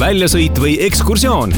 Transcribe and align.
väljasõit 0.00 0.56
või 0.56 0.78
ekskursioon. 0.86 1.52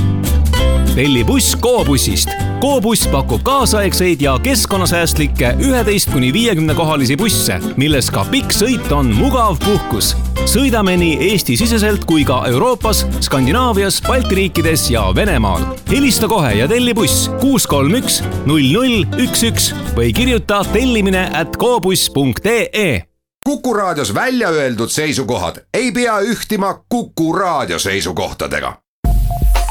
telli 0.95 1.23
buss 1.25 1.55
Go-bussist. 1.63 2.29
Go-buss 2.61 3.07
pakub 3.11 3.41
kaasaegseid 3.47 4.21
ja 4.21 4.35
keskkonnasäästlikke 4.43 5.55
üheteist 5.63 6.11
kuni 6.13 6.33
viiekümne 6.33 6.75
kohalisi 6.75 7.17
busse, 7.17 7.61
milles 7.77 8.11
ka 8.11 8.25
pikk 8.31 8.53
sõit 8.53 8.91
on 8.93 9.13
mugav 9.15 9.59
puhkus. 9.63 10.17
sõidame 10.45 10.97
nii 10.99 11.31
Eesti-siseselt 11.31 12.05
kui 12.05 12.25
ka 12.25 12.43
Euroopas, 12.51 13.05
Skandinaavias, 13.21 14.03
Balti 14.09 14.35
riikides 14.35 14.91
ja 14.91 15.07
Venemaal. 15.15 15.63
helista 15.91 16.29
kohe 16.29 16.53
ja 16.59 16.69
telli 16.69 16.95
buss 16.95 17.31
kuus 17.41 17.67
kolm 17.67 17.95
üks 17.95 18.23
null 18.47 18.73
null 18.73 19.07
üks 19.23 19.43
üks 19.43 19.73
või 19.95 20.13
kirjuta 20.13 20.65
tellimine 20.73 21.31
at 21.33 21.57
gobuss.ee 21.57 23.12
Kuku 23.45 23.75
Raadios 23.75 24.15
välja 24.15 24.49
öeldud 24.49 24.89
seisukohad 24.89 25.57
ei 25.75 25.93
pea 25.93 26.21
ühtima 26.21 26.85
Kuku 26.89 27.33
Raadio 27.33 27.79
seisukohtadega. 27.79 28.77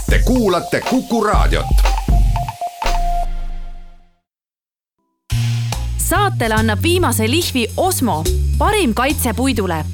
Te 0.09 0.19
kuulate 0.25 0.81
Kuku 0.89 1.23
Raadiot. 1.23 1.65
saatele 5.97 6.53
annab 6.53 6.79
viimase 6.83 7.31
lihvi 7.31 7.67
Osmo, 7.77 8.23
parim 8.57 8.93
kaitse 8.93 9.33
puidule. 9.33 9.85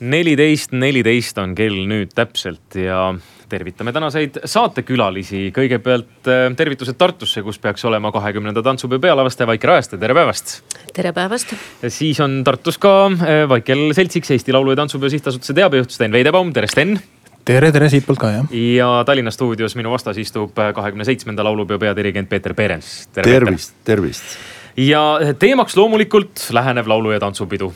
neliteist, 0.00 0.72
neliteist 0.72 1.38
on 1.38 1.54
kell 1.54 1.86
nüüd 1.86 2.14
täpselt 2.14 2.74
ja 2.74 3.14
tervitame 3.48 3.92
tänaseid 3.92 4.40
saatekülalisi. 4.44 5.48
kõigepealt 5.56 6.28
äh, 6.28 6.46
tervitused 6.56 6.98
Tartusse, 6.98 7.42
kus 7.42 7.58
peaks 7.58 7.84
olema 7.88 8.12
kahekümnenda 8.12 8.62
tantsupeo 8.62 9.00
pealavaste 9.02 9.46
Vaike 9.46 9.66
Rajaste, 9.66 9.98
tere 9.98 10.14
päevast. 10.14 10.58
tere 10.94 11.12
päevast. 11.12 11.54
siis 11.88 12.20
on 12.20 12.42
Tartus 12.44 12.78
ka 12.78 12.94
äh, 13.06 13.48
Vaikel 13.48 13.92
seltsiks 13.96 14.30
Eesti 14.36 14.52
Laulu 14.52 14.74
ja 14.74 14.82
Tantsupeo 14.82 15.08
Sihtasutuse 15.08 15.54
teabejuht 15.54 15.90
Sten 15.90 16.12
Veidebaum, 16.12 16.52
tere 16.52 16.68
Sten 16.68 16.98
tere, 17.44 17.72
tere 17.72 17.88
siitpoolt 17.88 18.20
ka 18.20 18.32
jah. 18.36 18.52
ja 18.52 18.92
Tallinna 19.06 19.32
stuudios 19.34 19.76
minu 19.76 19.92
vastas 19.94 20.20
istub 20.20 20.58
äh, 20.58 20.72
kahekümne 20.76 21.08
seitsmenda 21.08 21.44
laulupeo 21.44 21.78
peadirigent 21.78 22.28
Peeter 22.28 22.54
Perens. 22.54 23.08
tervist, 23.12 23.76
tervist. 23.84 24.38
ja 24.76 25.34
teemaks 25.38 25.76
loomulikult 25.76 26.50
lähenev 26.52 26.86
laulu- 26.86 27.16
ja 27.16 27.20
tantsupidu. 27.20 27.72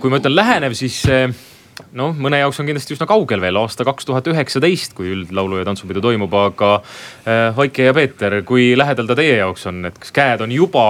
kui 0.00 0.10
ma 0.10 0.18
ütlen 0.18 0.36
lähenev, 0.36 0.74
siis 0.74 1.04
noh, 1.96 2.14
mõne 2.16 2.40
jaoks 2.40 2.60
on 2.60 2.68
kindlasti 2.68 2.96
üsna 2.96 3.08
kaugel 3.10 3.42
veel 3.42 3.58
aasta 3.60 3.86
kaks 3.86 4.08
tuhat 4.08 4.28
üheksateist, 4.32 4.94
kui 4.96 5.10
üldlaulu 5.14 5.60
ja 5.60 5.68
tantsupidu 5.68 6.02
toimub, 6.04 6.34
aga 6.40 6.72
äh, 6.80 7.48
Vaike 7.56 7.88
ja 7.88 7.94
Peeter, 7.96 8.40
kui 8.48 8.72
lähedal 8.78 9.08
ta 9.10 9.18
teie 9.18 9.38
jaoks 9.40 9.66
on, 9.70 9.84
et 9.90 9.98
kas 10.02 10.14
käed 10.16 10.44
on 10.44 10.54
juba, 10.54 10.86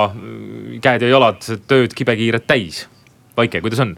käed 0.82 1.06
ja 1.06 1.14
jalad 1.14 1.42
tööd 1.68 1.96
kibekiiret 1.96 2.48
täis? 2.48 2.84
Vaike, 3.36 3.60
kuidas 3.64 3.82
on? 3.84 3.96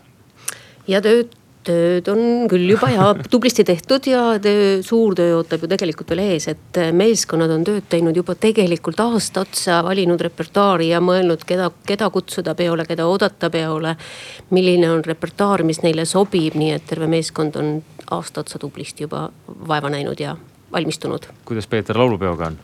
ja 0.88 1.02
tööd 1.04 1.37
tööd 1.68 2.08
on 2.12 2.22
küll 2.50 2.66
juba 2.72 2.90
ja 2.92 3.08
tublisti 3.32 3.64
tehtud 3.68 4.08
ja 4.10 4.22
töö, 4.42 4.80
suur 4.86 5.16
töö 5.18 5.36
ootab 5.38 5.64
ju 5.64 5.70
tegelikult 5.70 6.12
veel 6.14 6.24
ees, 6.24 6.48
et 6.52 6.80
meeskonnad 6.96 7.52
on 7.54 7.66
tööd 7.66 7.88
teinud 7.90 8.16
juba 8.16 8.36
tegelikult 8.38 9.00
aasta 9.04 9.44
otsa, 9.46 9.80
valinud 9.86 10.20
repertuaari 10.28 10.90
ja 10.92 11.02
mõelnud, 11.04 11.44
keda, 11.48 11.70
keda 11.88 12.10
kutsuda 12.14 12.54
peole, 12.58 12.86
keda 12.88 13.06
oodata 13.08 13.50
peole. 13.52 13.96
milline 14.50 14.90
on 14.90 15.04
repertuaar, 15.04 15.62
mis 15.62 15.82
neile 15.84 16.04
sobib, 16.08 16.56
nii 16.58 16.72
et 16.76 16.86
terve 16.88 17.06
meeskond 17.06 17.56
on 17.60 17.78
aasta 18.10 18.40
otsa 18.40 18.58
tublisti 18.58 19.04
juba 19.04 19.28
vaeva 19.68 19.90
näinud 19.90 20.20
ja 20.20 20.36
valmistunud. 20.72 21.28
kuidas 21.44 21.66
Peeter 21.66 21.98
laulupeoga 21.98 22.46
on? 22.46 22.58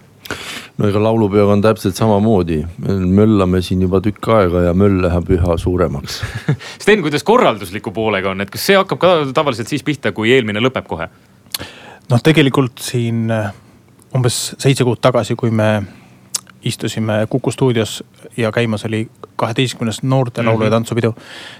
No 0.79 0.89
ega 0.89 1.03
laulupeoga 1.03 1.53
on 1.55 1.63
täpselt 1.65 1.99
samamoodi, 1.99 2.63
möllame 2.89 3.63
siin 3.63 3.83
juba 3.87 4.01
tükk 4.05 4.31
aega 4.37 4.67
ja 4.69 4.75
möll 4.77 5.03
läheb 5.05 5.31
üha 5.37 5.59
suuremaks 5.61 6.21
Sten, 6.83 7.03
kuidas 7.05 7.27
korraldusliku 7.27 7.93
poolega 7.95 8.33
on, 8.35 8.45
et 8.45 8.53
kas 8.53 8.67
see 8.71 8.79
hakkab 8.79 9.03
ka 9.03 9.15
tavaliselt 9.35 9.71
siis 9.71 9.85
pihta, 9.87 10.13
kui 10.17 10.33
eelmine 10.35 10.63
lõpeb 10.65 10.89
kohe? 10.91 11.11
noh, 12.11 12.23
tegelikult 12.25 12.83
siin 12.85 13.29
äh, 13.33 13.53
umbes 14.15 14.55
seitse 14.59 14.87
kuud 14.87 15.03
tagasi, 15.05 15.37
kui 15.39 15.53
me 15.55 15.77
istusime 16.65 17.27
Kuku 17.29 17.51
stuudios 17.53 18.05
ja 18.37 18.53
käimas 18.53 18.85
oli 18.85 19.11
kaheteistkümnes 19.37 20.03
noorte 20.03 20.43
laulu- 20.43 20.65
ja 20.65 20.71
tantsupidu. 20.71 21.15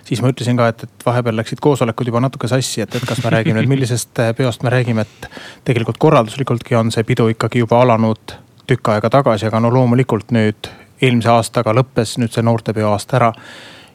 siis 0.05 0.23
ma 0.23 0.31
ütlesin 0.33 0.57
ka, 0.57 0.69
et, 0.69 0.83
et 0.83 1.07
vahepeal 1.07 1.37
läksid 1.37 1.61
koosolekud 1.61 2.07
juba 2.07 2.21
natuke 2.25 2.49
sassi, 2.49 2.81
et, 2.81 2.95
et 2.95 3.05
kas 3.05 3.21
me 3.25 3.31
räägime 3.31 3.61
nüüd, 3.61 3.69
millisest 3.69 4.19
äh, 4.19 4.33
peost 4.37 4.63
me 4.63 4.73
räägime, 4.73 5.05
et 5.05 5.29
tegelikult 5.65 5.99
korralduslikultki 5.99 6.75
on 6.75 6.93
see 6.95 7.05
pidu 7.05 7.29
ikkagi 7.35 7.65
juba 7.65 7.83
alanud 7.85 8.39
tükk 8.67 8.89
aega 8.95 9.11
tagasi, 9.11 9.49
aga 9.49 9.61
no 9.61 9.71
loomulikult 9.75 10.33
nüüd 10.35 10.71
eelmise 11.03 11.33
aastaga 11.33 11.75
lõppes 11.77 12.17
nüüd 12.21 12.33
see 12.33 12.45
noortepeo 12.45 12.93
aasta 12.93 13.19
ära. 13.21 13.33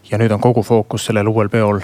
ja 0.10 0.18
nüüd 0.18 0.32
on 0.34 0.42
kogu 0.42 0.64
fookus 0.66 1.06
sellel 1.06 1.28
uuel 1.30 1.50
peol 1.50 1.82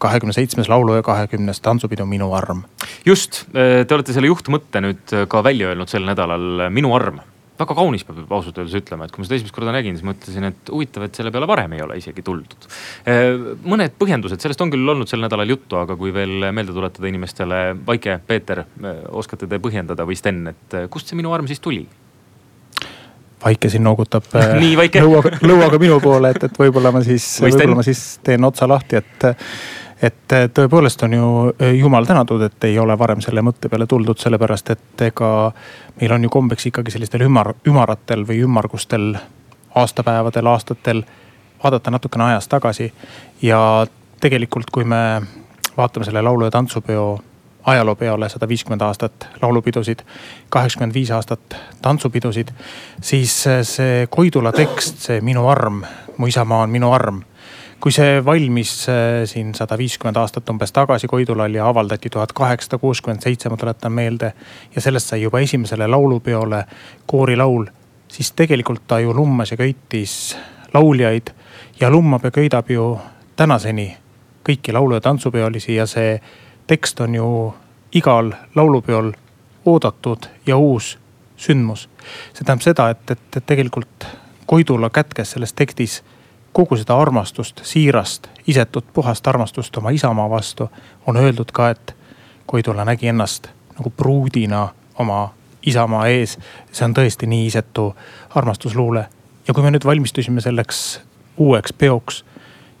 kahekümne 0.00 0.32
seitsmes 0.32 0.68
laulu 0.68 0.96
ja 0.96 1.02
kahekümnes 1.02 1.60
tantsupidu 1.60 2.06
Minu 2.06 2.32
arm. 2.34 2.62
just, 3.06 3.46
äh, 3.54 3.86
te 3.86 3.94
olete 3.94 4.12
selle 4.12 4.26
juhtmõtte 4.26 4.80
nüüd 4.80 5.26
ka 5.28 5.44
välja 5.44 5.68
öelnud 5.68 5.88
sel 5.88 6.04
nädalal, 6.04 6.70
Minu 6.70 6.94
arm 6.94 7.20
väga 7.60 7.76
kaunis 7.76 8.04
peab 8.08 8.32
ausalt 8.32 8.58
öeldes 8.60 8.76
ütlema, 8.78 9.04
et 9.04 9.12
kui 9.12 9.22
ma 9.22 9.28
seda 9.28 9.36
esimest 9.38 9.54
korda 9.54 9.74
nägin, 9.74 9.96
siis 9.96 10.06
mõtlesin, 10.06 10.46
et 10.48 10.70
huvitav, 10.72 11.04
et 11.06 11.18
selle 11.18 11.32
peale 11.34 11.48
varem 11.50 11.74
ei 11.76 11.82
ole 11.84 11.98
isegi 12.00 12.24
tuldud. 12.24 12.68
Mõned 13.68 13.96
põhjendused, 14.00 14.40
sellest 14.40 14.64
on 14.64 14.72
küll 14.72 14.94
olnud 14.94 15.10
sel 15.10 15.20
nädalal 15.20 15.52
juttu, 15.52 15.76
aga 15.80 15.96
kui 16.00 16.14
veel 16.14 16.50
meelde 16.56 16.72
tuletada 16.76 17.10
inimestele, 17.10 17.62
Vaike, 17.86 18.16
Peeter, 18.26 18.64
oskate 19.12 19.48
te 19.50 19.60
põhjendada 19.62 20.06
või 20.08 20.16
Sten, 20.18 20.46
et 20.54 20.78
kust 20.92 21.10
see 21.10 21.20
Minu 21.20 21.34
arm 21.36 21.50
siis 21.50 21.60
tuli? 21.60 21.84
Vaike 23.44 23.70
siin 23.72 23.84
noogutab 23.84 24.26
Nii, 24.62 24.76
Vaike. 24.76 25.02
lõuaga, 25.04 25.38
lõuaga 25.42 25.78
minu 25.80 26.00
poole, 26.00 26.30
et, 26.34 26.44
et 26.44 26.58
võib-olla 26.58 26.92
ma 26.92 27.02
siis, 27.04 27.26
võib-olla 27.44 27.78
ma 27.78 27.86
siis 27.86 28.18
teen 28.24 28.44
otsa 28.44 28.68
lahti, 28.68 29.00
et. 29.00 29.30
et 30.02 30.32
tõepoolest 30.56 31.02
on 31.04 31.12
ju 31.12 31.30
jumal 31.76 32.06
tänatud, 32.08 32.42
et 32.42 32.64
ei 32.64 32.78
ole 32.80 32.94
varem 32.98 33.20
selle 33.20 33.42
mõtte 33.44 33.68
peale 33.68 33.86
tuldud, 33.86 34.16
sellepärast 34.18 34.70
et 34.72 35.04
ega 35.10 35.52
meil 36.00 36.14
on 36.16 36.24
ju 36.24 36.30
kombeks 36.32 36.70
ikkagi 36.70 36.94
sellistel 36.94 37.26
ümar, 37.26 37.52
ümaratel 37.68 38.24
või 38.28 38.40
ümmargustel 38.46 39.12
aastapäevadel, 39.76 40.46
aastatel 40.46 41.04
vaadata 41.64 41.90
natukene 41.90 42.24
ajas 42.30 42.48
tagasi. 42.48 42.92
ja 43.42 43.86
tegelikult, 44.20 44.70
kui 44.70 44.84
me 44.84 45.20
vaatame 45.76 46.04
selle 46.04 46.22
laulu- 46.22 46.44
ja 46.44 46.50
tantsupeo 46.50 47.20
ajaloo 47.66 47.94
peale 47.96 48.28
sada 48.28 48.48
viiskümmend 48.48 48.80
aastat 48.80 49.28
laulupidusid, 49.42 50.02
kaheksakümmend 50.48 50.94
viis 50.94 51.10
aastat 51.10 51.56
tantsupidusid. 51.82 52.48
siis 53.00 53.44
see 53.62 54.06
Koidula 54.10 54.52
tekst, 54.52 54.98
see 54.98 55.20
Minu 55.20 55.48
arm, 55.48 55.82
mu 56.16 56.26
isamaa 56.26 56.62
on 56.62 56.70
minu 56.70 56.92
arm. 56.92 57.22
kui 57.80 57.92
see 57.92 58.24
valmis 58.24 58.88
eh, 58.88 59.26
siin 59.26 59.54
sada 59.54 59.78
viiskümmend 59.78 60.16
aastat 60.16 60.50
umbes 60.50 60.72
tagasi 60.72 61.06
Koidulal 61.06 61.54
ja 61.54 61.68
avaldati 61.68 62.10
tuhat 62.10 62.32
kaheksasada 62.32 62.78
kuuskümmend 62.78 63.22
seitse, 63.22 63.48
ma 63.48 63.56
tuletan 63.56 63.92
meelde. 63.92 64.32
ja 64.74 64.80
sellest 64.80 65.08
sai 65.08 65.22
juba 65.22 65.40
esimesele 65.40 65.86
laulupeole 65.86 66.64
koorilaul, 67.06 67.66
siis 68.08 68.32
tegelikult 68.32 68.86
ta 68.86 69.00
ju 69.00 69.14
lummas 69.14 69.50
ja 69.50 69.56
köitis 69.56 70.36
lauljaid 70.74 71.30
ja 71.80 71.90
lummab 71.90 72.24
ja 72.24 72.30
köidab 72.30 72.70
ju 72.70 72.98
tänaseni 73.36 73.96
kõiki 74.48 74.72
laulu- 74.72 74.94
ja 74.94 75.00
tantsupeolisi 75.00 75.74
ja 75.74 75.86
see 75.86 76.20
tekst 76.70 77.00
on 77.00 77.14
ju 77.14 77.54
igal 77.92 78.32
laulupeol 78.54 79.12
oodatud 79.66 80.26
ja 80.46 80.56
uus 80.56 80.98
sündmus. 81.36 81.88
see 82.34 82.44
tähendab 82.44 82.62
seda, 82.62 82.88
et, 82.90 83.10
et, 83.10 83.36
et 83.36 83.46
tegelikult 83.46 84.06
Koidula 84.46 84.90
kätkes 84.90 85.30
selles 85.30 85.52
tekstis 85.52 86.02
kogu 86.52 86.76
seda 86.76 86.96
armastust, 86.98 87.60
siirast, 87.62 88.26
isetut, 88.46 88.86
puhast 88.92 89.26
armastust 89.26 89.76
oma 89.76 89.90
isamaa 89.90 90.30
vastu. 90.30 90.70
on 91.06 91.16
öeldud 91.16 91.50
ka, 91.52 91.70
et 91.70 91.96
Koidula 92.46 92.84
nägi 92.84 93.08
ennast 93.08 93.48
nagu 93.78 93.90
pruudina 93.90 94.68
oma 94.98 95.34
isamaa 95.62 96.06
ees. 96.06 96.38
see 96.72 96.84
on 96.84 96.94
tõesti 96.94 97.26
nii 97.26 97.46
isetu 97.46 97.94
armastusluule. 98.34 99.06
ja 99.48 99.54
kui 99.54 99.62
me 99.62 99.70
nüüd 99.70 99.84
valmistusime 99.84 100.40
selleks 100.40 101.00
uueks 101.36 101.72
peoks, 101.72 102.24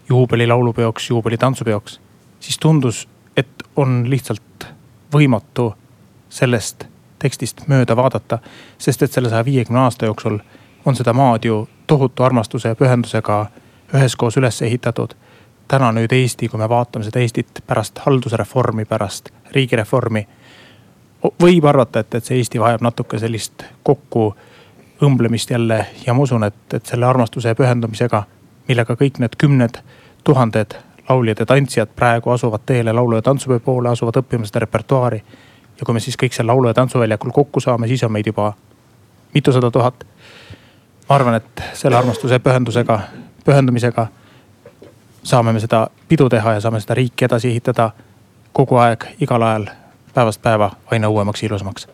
juubelilaulupeoks, 0.08 1.10
juubelitantsupeoks, 1.10 2.00
siis 2.40 2.58
tundus 2.58 3.08
et 3.40 3.66
on 3.76 4.02
lihtsalt 4.10 4.66
võimatu 5.12 5.72
sellest 6.28 6.86
tekstist 7.18 7.66
mööda 7.68 7.96
vaadata. 7.96 8.38
sest 8.78 9.02
et 9.02 9.12
selle 9.12 9.28
saja 9.28 9.44
viiekümne 9.44 9.80
aasta 9.80 10.06
jooksul 10.06 10.38
on 10.84 10.96
seda 10.96 11.12
maad 11.12 11.44
ju 11.44 11.68
tohutu 11.86 12.22
armastuse 12.22 12.68
ja 12.68 12.74
pühendusega 12.74 13.46
üheskoos 13.94 14.36
üles 14.36 14.62
ehitatud. 14.62 15.14
täna 15.68 15.92
nüüd 15.92 16.12
Eesti, 16.12 16.48
kui 16.48 16.58
me 16.58 16.68
vaatame 16.68 17.04
seda 17.04 17.20
Eestit 17.20 17.62
pärast 17.66 17.98
haldusreformi, 17.98 18.84
pärast 18.84 19.28
riigireformi. 19.52 20.26
võib 21.42 21.64
arvata, 21.64 22.00
et, 22.00 22.14
et 22.14 22.24
see 22.24 22.36
Eesti 22.36 22.60
vajab 22.60 22.80
natuke 22.80 23.18
sellist 23.18 23.64
kokku 23.82 24.34
õmblemist 25.02 25.50
jälle 25.50 25.86
ja 26.06 26.14
ma 26.14 26.22
usun, 26.22 26.44
et, 26.44 26.74
et 26.74 26.86
selle 26.86 27.06
armastuse 27.06 27.48
ja 27.48 27.54
pühendumisega, 27.54 28.24
millega 28.68 28.96
kõik 28.96 29.18
need 29.18 29.36
kümned 29.38 29.82
tuhanded 30.24 30.76
lauljad 31.10 31.38
ja 31.38 31.46
tantsijad 31.46 31.88
praegu 31.96 32.30
asuvad 32.30 32.60
teele 32.66 32.92
laulu- 32.92 33.16
ja 33.16 33.22
tantsupeo 33.22 33.60
poole, 33.60 33.88
asuvad 33.88 34.22
õppima 34.22 34.46
seda 34.46 34.58
repertuaari. 34.58 35.22
ja 35.80 35.86
kui 35.86 35.94
me 35.94 36.00
siis 36.00 36.16
kõik 36.22 36.32
seal 36.32 36.46
laulu- 36.46 36.68
ja 36.68 36.74
tantsuväljakul 36.74 37.30
kokku 37.30 37.60
saame, 37.60 37.88
siis 37.88 38.02
on 38.04 38.12
meid 38.12 38.26
juba 38.26 38.52
mitusada 39.34 39.70
tuhat. 39.70 40.04
ma 41.08 41.16
arvan, 41.16 41.34
et 41.34 41.62
selle 41.72 41.96
armastuse 41.96 42.38
pühendusega, 42.38 43.00
pühendumisega 43.44 44.06
saame 45.22 45.52
me 45.52 45.60
seda 45.60 45.88
pidu 46.08 46.28
teha 46.28 46.52
ja 46.52 46.60
saame 46.60 46.80
seda 46.80 46.94
riiki 46.94 47.24
edasi 47.24 47.48
ehitada 47.48 47.90
kogu 48.52 48.76
aeg, 48.76 49.04
igal 49.20 49.42
ajal 49.42 49.66
päevast 50.14 50.42
päeva 50.42 50.70
aina 50.90 51.08
uuemaks 51.08 51.42
ja 51.42 51.46
ilusamaks 51.46 51.88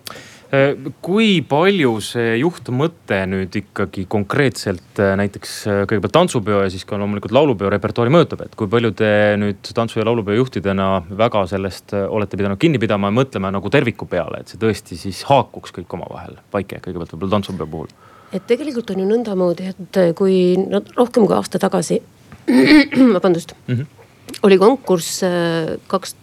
kui 1.03 1.41
palju 1.43 1.97
see 2.05 2.37
juhtmõte 2.39 3.19
nüüd 3.27 3.57
ikkagi 3.59 4.05
konkreetselt 4.11 5.01
äh, 5.03 5.15
näiteks 5.19 5.55
äh, 5.67 5.81
kõigepealt 5.91 6.15
tantsupeo 6.15 6.61
ja 6.63 6.71
siis 6.71 6.85
ka 6.87 6.99
loomulikult 7.01 7.35
laulupeo 7.35 7.71
repertuaari 7.73 8.13
mõjutab, 8.15 8.45
et 8.47 8.55
kui 8.59 8.71
palju 8.71 8.93
te 8.95 9.11
nüüd 9.43 9.73
tantsu- 9.75 9.99
ja 9.99 10.07
laulupeo 10.07 10.37
juhtidena 10.39 11.03
väga 11.19 11.43
sellest 11.51 11.97
olete 11.99 12.39
pidanud 12.39 12.61
kinni 12.63 12.79
pidama 12.83 13.11
ja 13.11 13.17
mõtlema 13.19 13.51
nagu 13.55 13.73
terviku 13.75 14.07
peale, 14.11 14.45
et 14.45 14.53
see 14.53 14.61
tõesti 14.63 14.99
siis 15.01 15.25
haakuks 15.27 15.75
kõik 15.75 15.97
omavahel. 15.99 16.39
Vaike, 16.55 16.79
kõigepealt 16.85 17.17
võib-olla 17.17 17.37
tantsupeo 17.39 17.67
puhul. 17.67 17.91
et 18.33 18.47
tegelikult 18.47 18.91
on 18.95 19.03
ju 19.03 19.09
nõndamoodi, 19.09 19.73
et 19.75 19.99
kui 20.19 20.55
no, 20.63 20.83
rohkem 20.95 21.27
kui 21.27 21.35
aasta 21.35 21.59
tagasi 21.59 21.99
vabandust 23.17 23.57
mm, 23.67 23.75
-hmm. 23.75 24.39
oli 24.47 24.59
konkurss 24.63 25.25
kaks 25.91 26.15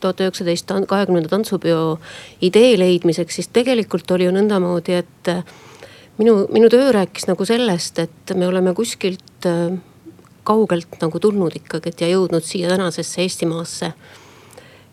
tuhat 0.00 0.20
üheksateist 0.20 0.70
kahekümnenda 0.88 1.30
tantsupeo 1.32 1.98
idee 2.44 2.74
leidmiseks, 2.78 3.40
siis 3.40 3.48
tegelikult 3.54 4.10
oli 4.10 4.28
ju 4.28 4.34
nõndamoodi, 4.36 5.00
et 5.02 5.32
äh, 5.32 5.42
minu, 6.18 6.38
minu 6.52 6.70
töö 6.72 6.92
rääkis 6.96 7.28
nagu 7.30 7.48
sellest, 7.48 7.98
et 8.04 8.34
me 8.34 8.48
oleme 8.48 8.74
kuskilt 8.76 9.48
äh, 9.48 9.76
kaugelt 10.46 11.00
nagu 11.02 11.20
tulnud 11.20 11.56
ikkagi, 11.58 11.90
et 11.90 12.04
ja 12.04 12.12
jõudnud 12.12 12.44
siia 12.46 12.70
tänasesse 12.74 13.22
Eestimaasse. 13.22 13.92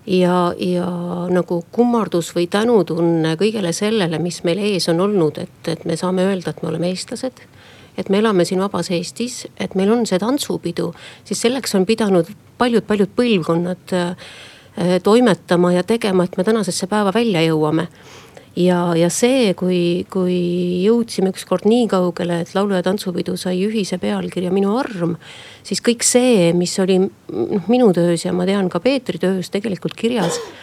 ja, 0.08 0.54
ja 0.60 0.88
nagu 1.32 1.64
kummardus 1.72 2.34
või 2.36 2.48
tänutunne 2.52 3.38
kõigele 3.40 3.72
sellele, 3.74 4.20
mis 4.20 4.44
meil 4.44 4.60
ees 4.60 4.90
on 4.92 5.00
olnud, 5.00 5.38
et, 5.38 5.68
et 5.68 5.86
me 5.86 5.96
saame 5.96 6.26
öelda, 6.28 6.50
et 6.52 6.64
me 6.64 6.70
oleme 6.70 6.90
eestlased 6.92 7.46
et 7.98 8.10
me 8.10 8.20
elame 8.22 8.46
siin 8.46 8.62
vabas 8.64 8.90
Eestis, 8.94 9.44
et 9.62 9.76
meil 9.78 9.92
on 9.94 10.06
see 10.10 10.20
tantsupidu, 10.22 10.92
siis 11.28 11.44
selleks 11.46 11.76
on 11.78 11.86
pidanud 11.86 12.30
paljud-paljud 12.58 13.14
põlvkonnad 13.18 13.94
äh, 13.98 14.34
toimetama 15.04 15.74
ja 15.74 15.84
tegema, 15.84 16.24
et 16.24 16.38
me 16.38 16.44
tänasesse 16.44 16.88
päeva 16.88 17.14
välja 17.14 17.42
jõuame. 17.46 17.88
ja, 18.56 18.94
ja 18.96 19.10
see, 19.10 19.54
kui, 19.54 20.06
kui 20.10 20.36
jõudsime 20.86 21.32
ükskord 21.34 21.66
nii 21.66 21.88
kaugele, 21.88 22.42
et 22.42 22.54
laulu- 22.54 22.76
ja 22.76 22.84
tantsupidu 22.84 23.38
sai 23.38 23.64
ühise 23.66 23.98
pealkirja 23.98 24.52
Minu 24.52 24.78
arm. 24.78 25.18
siis 25.64 25.82
kõik 25.82 26.04
see, 26.04 26.54
mis 26.54 26.80
oli 26.80 27.00
noh 27.00 27.68
minu 27.68 27.94
töös 27.94 28.26
ja 28.26 28.34
ma 28.34 28.46
tean 28.46 28.70
ka 28.70 28.80
Peetri 28.80 29.18
töös 29.20 29.50
tegelikult 29.50 29.96
kirjas 29.96 30.38
Äh, 30.38 30.63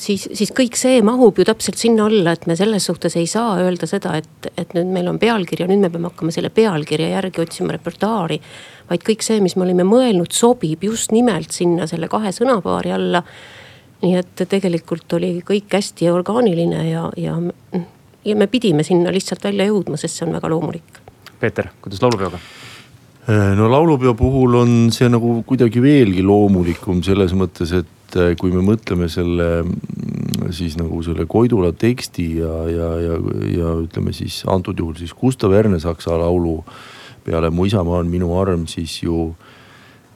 siis, 0.00 0.26
siis 0.36 0.50
kõik 0.54 0.76
see 0.76 0.98
mahub 1.06 1.38
ju 1.38 1.44
täpselt 1.46 1.78
sinna 1.80 2.08
alla, 2.08 2.34
et 2.34 2.46
me 2.50 2.56
selles 2.58 2.84
suhtes 2.88 3.16
ei 3.16 3.26
saa 3.30 3.54
öelda 3.62 3.86
seda, 3.88 4.16
et, 4.20 4.48
et 4.60 4.74
nüüd 4.76 4.90
meil 4.92 5.08
on 5.08 5.18
pealkiri 5.22 5.64
ja 5.64 5.68
nüüd 5.70 5.80
me 5.84 5.90
peame 5.92 6.10
hakkama 6.10 6.34
selle 6.34 6.50
pealkirja 6.54 7.12
järgi 7.14 7.42
otsima 7.44 7.76
repertuaari. 7.76 8.40
vaid 8.90 9.04
kõik 9.06 9.24
see, 9.24 9.40
mis 9.40 9.56
me 9.56 9.64
olime 9.64 9.86
mõelnud, 9.88 10.32
sobib 10.34 10.84
just 10.84 11.14
nimelt 11.14 11.54
sinna 11.54 11.88
selle 11.90 12.10
kahe 12.12 12.32
sõnapaari 12.34 12.92
alla. 12.92 13.24
nii 14.04 14.18
et 14.20 14.44
tegelikult 14.48 15.12
oli 15.16 15.38
kõik 15.46 15.72
hästi 15.72 16.10
orgaaniline 16.12 16.82
ja, 16.90 17.06
ja, 17.16 17.38
ja 18.24 18.36
me 18.36 18.46
pidime 18.52 18.84
sinna 18.84 19.12
lihtsalt 19.14 19.44
välja 19.44 19.70
jõudma, 19.70 19.96
sest 19.96 20.18
see 20.18 20.28
on 20.28 20.36
väga 20.36 20.50
loomulik. 20.52 21.00
Peeter, 21.40 21.70
kuidas 21.80 22.02
laulupeoga? 22.02 22.40
Äh, 23.24 23.54
no 23.56 23.70
laulupeo 23.72 24.12
puhul 24.14 24.58
on 24.60 24.72
see 24.92 25.08
nagu 25.08 25.38
kuidagi 25.48 25.80
veelgi 25.80 26.22
loomulikum 26.26 27.00
selles 27.06 27.32
mõttes, 27.32 27.72
et 27.72 27.93
et 28.04 28.18
äh, 28.20 28.34
kui 28.40 28.52
me 28.54 28.62
mõtleme 28.64 29.08
selle 29.12 29.64
siis 30.54 30.76
nagu 30.78 31.00
selle 31.04 31.26
Koidula 31.30 31.72
teksti 31.72 32.26
ja, 32.40 32.52
ja, 32.68 32.90
ja, 33.00 33.18
ja 33.50 33.72
ütleme 33.80 34.12
siis 34.14 34.42
antud 34.50 34.78
juhul 34.78 34.96
siis 34.98 35.14
Gustav 35.16 35.54
Ernesaksa 35.56 36.18
laulu 36.20 36.58
peale 37.24 37.50
Mu 37.50 37.64
isamaa 37.64 38.02
on 38.02 38.10
minu 38.12 38.34
arm, 38.36 38.66
siis 38.68 38.98
ju 39.02 39.30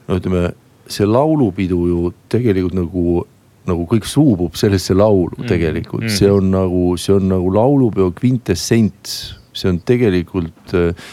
no 0.08 0.18
ütleme, 0.20 0.52
see 0.88 1.08
laulupidu 1.08 1.80
ju 1.88 2.12
tegelikult 2.32 2.76
nagu 2.76 3.24
nagu 3.68 3.84
kõik 3.88 4.06
suubub 4.08 4.54
sellesse 4.56 4.94
laulu 4.96 5.42
mm. 5.42 5.48
tegelikult 5.50 6.06
mm., 6.06 6.14
see 6.16 6.30
on 6.32 6.46
nagu, 6.54 6.84
see 7.00 7.12
on 7.12 7.26
nagu 7.28 7.50
laulupeo 7.52 8.12
kvintessents, 8.16 9.18
see 9.52 9.68
on 9.68 9.82
tegelikult 9.84 10.72
äh, 10.76 11.10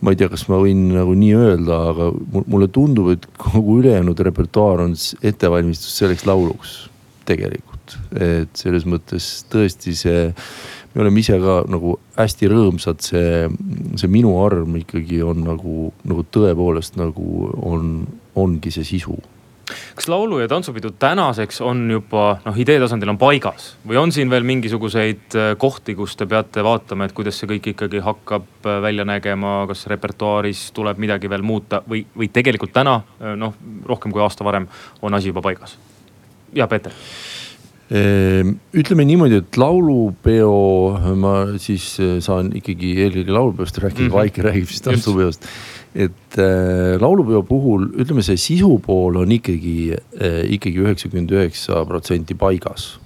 ma 0.00 0.12
ei 0.12 0.18
tea, 0.20 0.28
kas 0.32 0.46
ma 0.50 0.58
võin 0.60 0.88
nagu 0.92 1.14
nii 1.16 1.34
öelda, 1.36 1.78
aga 1.92 2.10
mulle 2.44 2.68
tundub, 2.72 3.12
et 3.14 3.26
kogu 3.40 3.78
ülejäänud 3.80 4.20
repertuaar 4.28 4.84
on 4.84 4.96
ettevalmistus 5.24 5.96
selleks 6.02 6.26
lauluks 6.28 6.78
tegelikult. 7.26 7.96
et 8.18 8.50
selles 8.58 8.82
mõttes 8.82 9.44
tõesti 9.46 9.92
see, 9.94 10.22
me 10.94 11.04
oleme 11.04 11.20
ise 11.22 11.36
ka 11.38 11.60
nagu 11.70 11.92
hästi 12.16 12.48
rõõmsad, 12.50 12.98
see, 13.04 13.46
see 13.94 14.10
minu 14.10 14.32
arm 14.42 14.74
ikkagi 14.80 15.20
on 15.22 15.44
nagu, 15.46 15.92
nagu 16.02 16.24
tõepoolest 16.34 16.98
nagu 16.98 17.52
on, 17.62 17.92
ongi 18.34 18.74
see 18.74 18.88
sisu 18.88 19.14
kas 19.66 20.08
laulu- 20.08 20.38
ja 20.40 20.48
tantsupidu 20.48 20.90
tänaseks 20.98 21.60
on 21.60 21.90
juba 21.90 22.38
noh, 22.44 22.58
idee 22.58 22.78
tasandil 22.80 23.10
on 23.10 23.18
paigas 23.18 23.72
või 23.88 23.98
on 24.00 24.12
siin 24.14 24.30
veel 24.30 24.46
mingisuguseid 24.46 25.36
äh, 25.36 25.52
kohti, 25.58 25.96
kus 25.98 26.16
te 26.16 26.26
peate 26.26 26.64
vaatama, 26.64 27.06
et 27.06 27.14
kuidas 27.16 27.38
see 27.40 27.50
kõik 27.50 27.72
ikkagi 27.74 28.02
hakkab 28.04 28.66
äh, 28.66 28.80
välja 28.82 29.06
nägema, 29.08 29.58
kas 29.70 29.86
repertuaaris 29.90 30.70
tuleb 30.76 31.00
midagi 31.02 31.30
veel 31.30 31.42
muuta 31.46 31.82
või, 31.88 32.04
või 32.16 32.30
tegelikult 32.32 32.74
täna 32.76 33.00
äh, 33.00 33.34
noh, 33.38 33.56
rohkem 33.86 34.14
kui 34.14 34.22
aasta 34.22 34.46
varem 34.46 34.68
on 35.02 35.18
asi 35.18 35.32
juba 35.34 35.42
paigas? 35.42 35.78
ja 36.54 36.68
Peeter 36.70 36.94
ehm, 37.90 38.54
ütleme 38.74 39.04
niimoodi, 39.08 39.42
et 39.42 39.58
laulupeo, 39.58 40.52
ma 41.18 41.34
siis 41.62 41.96
saan 42.24 42.52
ikkagi 42.54 42.94
eelkõige 43.02 43.34
laulupeost 43.34 43.82
rääkida 43.82 44.06
mm, 44.06 44.12
-hmm. 44.12 44.20
Vaike 44.20 44.46
räägib 44.46 44.70
siis 44.70 44.86
tantsupeost 44.86 45.50
et 45.96 46.38
äh, 46.38 47.00
laulupeo 47.00 47.40
puhul 47.48 47.88
ütleme, 47.96 48.22
see 48.24 48.36
sisu 48.40 48.74
pool 48.84 49.16
on 49.22 49.32
ikkagi 49.32 49.76
äh,, 49.96 50.42
ikkagi 50.56 50.82
üheksakümmend 50.84 51.32
üheksa 51.32 51.84
protsenti 51.88 52.36
paigas. 52.36 52.98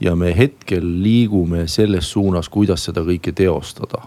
ja 0.00 0.14
me 0.16 0.30
hetkel 0.36 0.84
liigume 1.02 1.66
selles 1.68 2.08
suunas, 2.12 2.48
kuidas 2.48 2.84
seda 2.86 3.02
kõike 3.04 3.34
teostada. 3.36 4.06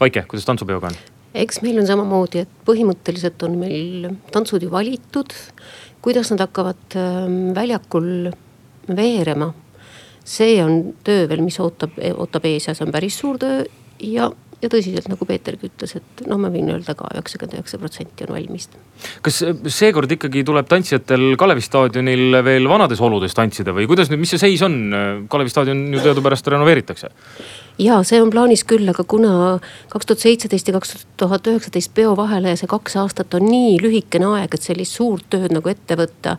Vaike, 0.00 0.26
kuidas 0.28 0.44
tantsupeoga 0.48 0.90
on? 0.90 0.98
eks 1.36 1.60
meil 1.64 1.80
on 1.80 1.88
samamoodi, 1.88 2.44
et 2.44 2.64
põhimõtteliselt 2.68 3.42
on 3.46 3.58
meil 3.60 4.08
tantsud 4.32 4.64
ju 4.64 4.70
valitud. 4.72 5.32
kuidas 6.02 6.30
nad 6.30 6.44
hakkavad 6.44 6.94
ähm, 6.96 7.54
väljakul 7.54 8.30
veerema, 8.86 9.50
see 10.24 10.60
on 10.62 10.94
töö 11.04 11.26
veel, 11.28 11.42
mis 11.42 11.58
ootab, 11.60 11.96
ootab 12.14 12.44
ees 12.46 12.68
ja 12.68 12.74
see 12.76 12.86
on 12.86 12.92
päris 12.94 13.18
suur 13.18 13.40
töö 13.42 13.64
ja 14.00 14.30
ja 14.62 14.70
tõsiselt, 14.72 15.08
nagu 15.12 15.28
Peetergi 15.28 15.68
ütles, 15.68 15.96
et 15.98 16.22
noh, 16.30 16.40
ma 16.40 16.50
võin 16.52 16.70
öelda 16.72 16.94
ka 16.96 17.08
üheksakümmend 17.14 17.58
üheksa 17.58 17.80
protsenti 17.82 18.26
on 18.26 18.34
valmis. 18.36 18.68
kas 19.24 19.42
seekord 19.74 20.12
ikkagi 20.16 20.44
tuleb 20.48 20.68
tantsijatel 20.70 21.36
Kalevi 21.40 21.64
staadionil 21.64 22.40
veel 22.46 22.68
vanades 22.70 23.02
oludes 23.04 23.36
tantsida 23.36 23.74
või 23.76 23.88
kuidas 23.90 24.10
nüüd, 24.10 24.22
mis 24.24 24.32
see 24.34 24.42
seis 24.46 24.64
on? 24.66 24.80
Kalevi 25.32 25.52
staadion 25.52 25.86
ju 25.92 26.02
teadupärast 26.04 26.48
renoveeritakse 26.52 27.12
ja 27.78 27.98
see 28.06 28.20
on 28.22 28.30
plaanis 28.32 28.64
küll, 28.68 28.88
aga 28.88 29.04
kuna 29.08 29.58
kaks 29.92 30.08
tuhat 30.08 30.24
seitseteist 30.24 30.68
ja 30.68 30.76
kaks 30.76 31.06
tuhat 31.20 31.46
üheksateist 31.50 31.92
peo 31.94 32.14
vahele 32.16 32.54
ja 32.54 32.60
see 32.60 32.70
kaks 32.70 32.96
aastat 33.02 33.34
on 33.36 33.46
nii 33.48 33.76
lühikene 33.82 34.28
aeg, 34.38 34.56
et 34.56 34.64
sellist 34.64 34.96
suurt 34.96 35.28
tööd 35.32 35.54
nagu 35.54 35.68
ette 35.68 35.98
võtta. 35.98 36.36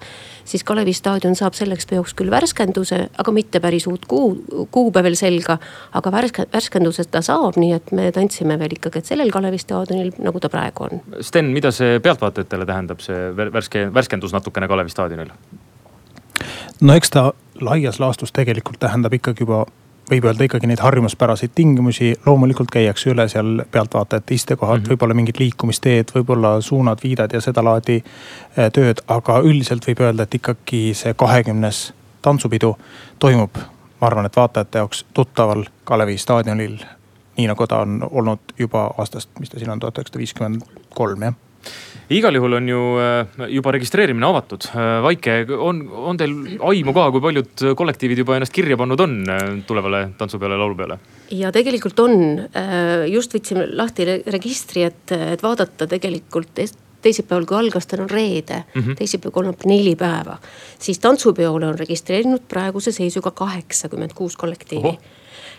siis 0.48 0.64
Kalevi 0.64 0.94
staadion 0.94 1.36
saab 1.36 1.54
selleks 1.54 1.86
peoks 1.86 2.14
küll 2.18 2.32
värskenduse, 2.32 3.10
aga 3.18 3.32
mitte 3.32 3.60
päris 3.60 3.88
uut 3.88 4.06
kuu, 4.06 4.36
kuupäeval 4.72 5.16
selga. 5.16 5.58
aga 5.94 6.12
värske, 6.12 6.48
värskenduse 6.54 7.06
ta 7.12 7.22
saab, 7.22 7.58
nii 7.58 7.74
et 7.74 7.92
me 7.92 8.12
tantsime 8.12 8.60
veel 8.60 8.78
ikkagi, 8.80 9.00
et 9.00 9.06
sellel 9.06 9.32
Kalevi 9.32 9.58
staadionil, 9.58 10.14
nagu 10.20 10.40
ta 10.40 10.50
praegu 10.50 10.90
on. 10.90 11.02
Sten, 11.22 11.54
mida 11.54 11.72
see 11.72 12.00
pealtvaatajatele 12.00 12.66
tähendab, 12.66 13.02
see 13.02 13.32
värske, 13.36 13.90
värskendus 13.94 14.34
natukene 14.34 14.68
Kalevi 14.68 14.90
staadionil? 14.90 15.34
no 16.82 16.94
eks 16.94 17.10
ta 17.10 17.32
laias 17.62 18.00
laastus 18.00 18.32
tegelikult 18.32 18.80
tähendab 18.80 19.14
ikkagi 19.14 19.42
juba 19.42 19.66
võib 20.12 20.26
öelda 20.26 20.48
ikkagi 20.48 20.68
neid 20.70 20.82
harjumuspäraseid 20.84 21.52
tingimusi, 21.56 22.14
loomulikult 22.26 22.72
käiakse 22.72 23.12
üle 23.12 23.28
seal 23.32 23.64
pealtvaatajate 23.72 24.34
istekohad 24.34 24.80
mm 24.80 24.84
-hmm., 24.84 24.90
võib-olla 24.94 25.14
mingid 25.14 25.40
liikumisteed, 25.40 26.12
võib-olla 26.16 26.62
suunad, 26.62 27.00
viidad 27.04 27.34
ja 27.34 27.42
sedalaadi 27.42 27.98
eh, 28.58 28.72
tööd. 28.72 29.02
aga 29.08 29.40
üldiselt 29.40 29.88
võib 29.88 30.02
öelda, 30.02 30.24
et 30.24 30.36
ikkagi 30.36 30.94
see 30.94 31.14
kahekümnes 31.14 31.94
tantsupidu 32.22 32.78
toimub, 33.20 33.58
ma 34.02 34.08
arvan, 34.08 34.26
et 34.26 34.36
vaatajate 34.36 34.78
jaoks 34.78 35.06
tuttaval 35.14 35.66
Kalevi 35.84 36.18
staadionil. 36.18 36.78
nii 37.38 37.48
nagu 37.48 37.68
ta 37.68 37.78
on 37.78 38.08
olnud 38.12 38.40
juba 38.60 38.92
aastast, 38.98 39.30
mis 39.40 39.50
ta 39.50 39.60
siin 39.60 39.70
on, 39.70 39.80
tuhat 39.80 39.98
üheksasada 39.98 40.18
viiskümmend 40.18 40.62
kolm 40.90 41.22
jah 41.22 41.34
igal 42.10 42.36
juhul 42.36 42.54
on 42.60 42.70
ju 42.70 42.82
äh, 43.02 43.48
juba 43.52 43.74
registreerimine 43.76 44.28
avatud. 44.28 44.70
Äh, 44.72 45.02
Vaike, 45.04 45.38
on, 45.60 45.84
on 45.92 46.20
teil 46.20 46.34
aimu 46.70 46.94
ka, 46.96 47.10
kui 47.12 47.24
paljud 47.24 47.66
kollektiivid 47.80 48.24
juba 48.24 48.38
ennast 48.38 48.56
kirja 48.56 48.78
pannud 48.80 49.04
on 49.04 49.20
äh, 49.30 49.46
tulevale 49.68 50.08
tantsupeole, 50.20 50.60
laulupeole? 50.60 51.00
ja 51.36 51.52
tegelikult 51.52 52.00
on, 52.00 52.14
just 53.12 53.34
võtsime 53.36 53.66
lahti 53.76 54.06
registri, 54.32 54.86
et, 54.88 55.12
et 55.12 55.42
vaadata 55.44 55.84
tegelikult 55.92 56.62
teisipäeval, 57.04 57.44
kui 57.50 57.58
algas, 57.58 57.88
täna 57.88 58.06
on 58.06 58.10
reede 58.10 58.62
mm 58.64 58.82
-hmm., 58.82 58.96
teisipäev, 58.96 59.34
kolmapäev, 59.36 59.68
neli 59.68 59.96
päeva. 60.00 60.38
siis 60.80 61.00
tantsupeole 61.00 61.68
on 61.68 61.80
registreerinud 61.80 62.48
praeguse 62.48 62.92
seisuga 62.92 63.32
kaheksakümmend 63.32 64.16
kuus 64.16 64.38
kollektiivi 64.38 64.98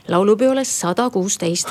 laulupeole 0.09 0.65
sada 0.65 1.09
kuusteist. 1.11 1.69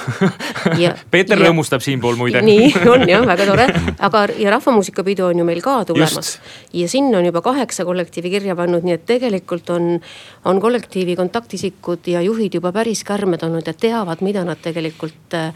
Peeter 1.11 1.39
ja, 1.39 1.47
rõõmustab 1.47 1.81
siinpool 1.83 2.17
muide. 2.19 2.41
nii 2.45 2.69
on 2.89 3.05
jah, 3.11 3.25
väga 3.27 3.47
tore, 3.49 3.67
aga 4.09 4.23
ja 4.37 4.53
rahvamuusikapidu 4.53 5.25
on 5.29 5.41
ju 5.41 5.47
meil 5.47 5.61
ka 5.65 5.79
tulemas. 5.89 6.37
ja 6.73 6.89
sinna 6.91 7.17
on 7.17 7.29
juba 7.29 7.41
kaheksa 7.45 7.85
kollektiivi 7.85 8.31
kirja 8.37 8.55
pannud, 8.55 8.85
nii 8.85 8.97
et 8.97 9.07
tegelikult 9.09 9.69
on, 9.73 9.97
on 10.45 10.61
kollektiivi 10.61 11.15
kontaktisikud 11.15 12.07
ja 12.13 12.21
juhid 12.21 12.59
juba 12.59 12.71
päris 12.75 13.03
kärmed 13.07 13.43
olnud 13.43 13.67
ja 13.67 13.73
teavad, 13.73 14.21
mida 14.21 14.45
nad 14.47 14.61
tegelikult 14.61 15.37
äh, 15.37 15.51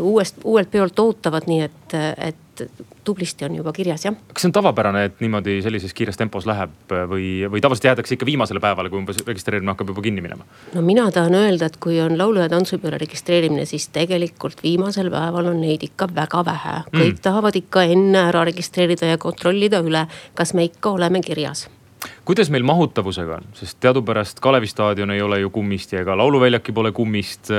uuest, 0.00 0.40
uuelt 0.44 0.70
peolt 0.70 0.98
ootavad, 0.98 1.48
nii 1.50 1.62
et, 1.68 1.96
et 2.16 2.42
tublisti 3.04 3.44
on 3.44 3.56
juba 3.58 3.72
kirjas 3.72 4.06
jah. 4.06 4.16
kas 4.32 4.44
see 4.44 4.50
on 4.50 4.56
tavapärane, 4.56 5.04
et 5.08 5.20
niimoodi 5.20 5.58
sellises 5.64 5.94
kiires 5.96 6.18
tempos 6.20 6.46
läheb 6.48 6.94
või, 7.10 7.28
või 7.50 7.62
tavaliselt 7.64 7.90
jäädakse 7.90 8.16
ikka 8.16 8.28
viimasele 8.28 8.62
päevale, 8.62 8.90
kui 8.92 9.00
umbes 9.00 9.22
registreerimine 9.26 9.74
hakkab 9.74 9.92
juba 9.94 10.04
kinni 10.06 10.24
minema? 10.24 10.48
no 10.74 10.84
mina 10.86 11.06
tahan 11.14 11.36
öelda, 11.38 11.70
et 11.70 11.78
kui 11.82 12.00
on 12.02 12.18
laulu- 12.18 12.42
ja 12.42 12.48
tantsupeole 12.52 12.98
registreerimine, 13.02 13.64
siis 13.68 13.88
tegelikult 13.94 14.62
viimasel 14.62 15.10
päeval 15.12 15.52
on 15.52 15.60
neid 15.60 15.86
ikka 15.86 16.10
väga 16.14 16.44
vähe. 16.44 16.76
kõik 16.92 17.16
mm. 17.16 17.22
tahavad 17.22 17.56
ikka 17.62 17.86
enne 17.96 18.26
ära 18.30 18.44
registreerida 18.48 19.14
ja 19.14 19.18
kontrollida 19.18 19.82
üle, 19.84 20.06
kas 20.34 20.54
me 20.54 20.68
ikka 20.70 20.96
oleme 20.98 21.22
kirjas 21.24 21.68
kuidas 22.26 22.50
meil 22.52 22.64
mahutavusega 22.66 23.38
on, 23.40 23.46
sest 23.56 23.78
teadupärast 23.82 24.40
Kalevi 24.44 24.68
staadion 24.70 25.10
ei 25.14 25.22
ole 25.22 25.40
ju 25.40 25.50
kummist 25.54 25.92
ja 25.94 26.02
ega 26.04 26.16
lauluväljaki 26.18 26.72
pole 26.72 26.92
kummist. 26.92 27.50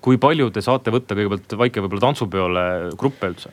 kui 0.00 0.18
palju 0.18 0.50
te 0.50 0.62
saate 0.64 0.92
võtta 0.94 1.16
kõigepealt 1.18 1.56
Vaike 1.58 1.84
võib-olla 1.84 2.06
tantsupeole 2.08 2.64
gruppe 2.98 3.32
üldse? 3.32 3.52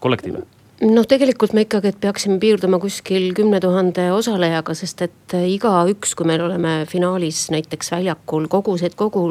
Kollektiive? 0.00 0.44
noh, 0.84 1.06
tegelikult 1.08 1.54
me 1.56 1.64
ikkagi, 1.64 1.92
peaksime 2.00 2.36
piirduma 2.40 2.78
kuskil 2.80 3.30
kümne 3.36 3.60
tuhande 3.64 4.10
osalejaga, 4.12 4.74
sest 4.76 5.00
et 5.06 5.34
igaüks, 5.48 6.12
kui 6.18 6.28
me 6.28 6.36
oleme 6.42 6.74
finaalis 6.88 7.46
näiteks 7.54 7.94
väljakul 7.94 8.48
kogu 8.52 8.76
see, 8.80 8.90
kogu, 8.92 9.22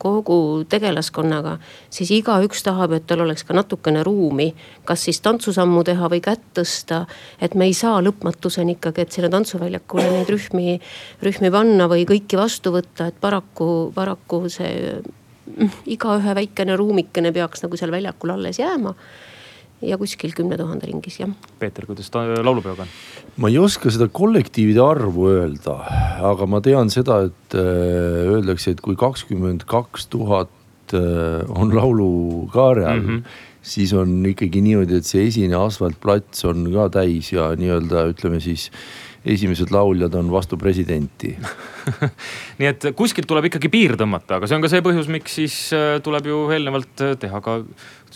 kogu 0.00 0.38
tegelaskonnaga. 0.72 1.58
siis 1.90 2.14
igaüks 2.16 2.64
tahab, 2.64 2.96
et 2.96 3.06
tal 3.06 3.26
oleks 3.26 3.44
ka 3.44 3.56
natukene 3.56 4.04
ruumi, 4.06 4.54
kas 4.88 5.04
siis 5.08 5.20
tantsusammu 5.20 5.84
teha 5.84 6.08
või 6.12 6.22
kätt 6.24 6.48
tõsta. 6.56 7.04
et 7.40 7.54
me 7.54 7.68
ei 7.68 7.74
saa 7.76 8.00
lõpmatuseni 8.00 8.78
ikkagi, 8.78 9.02
et 9.02 9.12
sinna 9.12 9.28
tantsuväljakule 9.28 10.08
neid 10.16 10.32
rühmi, 10.32 10.80
rühmi 11.22 11.52
panna 11.52 11.90
või 11.92 12.08
kõiki 12.08 12.40
vastu 12.40 12.72
võtta, 12.72 13.12
et 13.12 13.20
paraku, 13.20 13.92
paraku 13.94 14.46
see 14.48 14.96
mm, 14.96 15.84
igaühe 15.92 16.34
väikene 16.40 16.76
ruumikene 16.76 17.36
peaks 17.36 17.68
nagu 17.68 17.76
seal 17.76 17.92
väljakul 17.92 18.32
alles 18.32 18.64
jääma 18.64 18.96
ja 19.84 19.98
kuskil 20.00 20.32
kümne 20.36 20.56
tuhande 20.58 20.88
ringis 20.88 21.18
jah. 21.20 21.32
Peeter, 21.60 21.86
kuidas 21.88 22.08
ta 22.12 22.24
laulupeoga 22.40 22.86
on? 22.86 22.92
ma 23.36 23.50
ei 23.52 23.58
oska 23.60 23.92
seda 23.92 24.08
kollektiivide 24.08 24.80
arvu 24.80 25.28
öelda, 25.34 25.80
aga 26.24 26.48
ma 26.48 26.62
tean 26.64 26.92
seda, 26.92 27.24
et 27.28 27.58
äh, 27.58 28.30
öeldakse, 28.36 28.76
et 28.76 28.80
kui 28.84 28.96
kakskümmend 28.96 29.66
kaks 29.68 30.08
tuhat 30.12 30.52
äh, 30.96 31.44
on 31.52 31.74
laulukaare 31.76 32.86
all 32.86 33.02
mm. 33.02 33.12
-hmm 33.18 33.44
siis 33.66 33.92
on 33.98 34.20
ikkagi 34.28 34.60
niimoodi, 34.62 35.00
et 35.00 35.08
see 35.08 35.26
esine 35.26 35.58
asfaltplats 35.58 36.44
on 36.46 36.68
ka 36.74 36.88
täis 37.00 37.32
ja 37.32 37.48
nii-öelda 37.58 38.04
ütleme 38.12 38.38
siis 38.42 38.68
esimesed 39.26 39.72
lauljad 39.74 40.14
on 40.18 40.30
vastu 40.30 40.58
presidenti 40.60 41.32
nii 42.60 42.68
et 42.70 42.88
kuskilt 42.98 43.28
tuleb 43.30 43.50
ikkagi 43.50 43.70
piir 43.72 43.96
tõmmata, 43.98 44.38
aga 44.38 44.48
see 44.48 44.58
on 44.58 44.64
ka 44.64 44.70
see 44.72 44.84
põhjus, 44.86 45.10
miks 45.12 45.38
siis 45.40 45.58
äh, 45.76 45.98
tuleb 46.04 46.30
ju 46.30 46.46
eelnevalt 46.54 47.06
teha 47.22 47.42
ka 47.44 47.60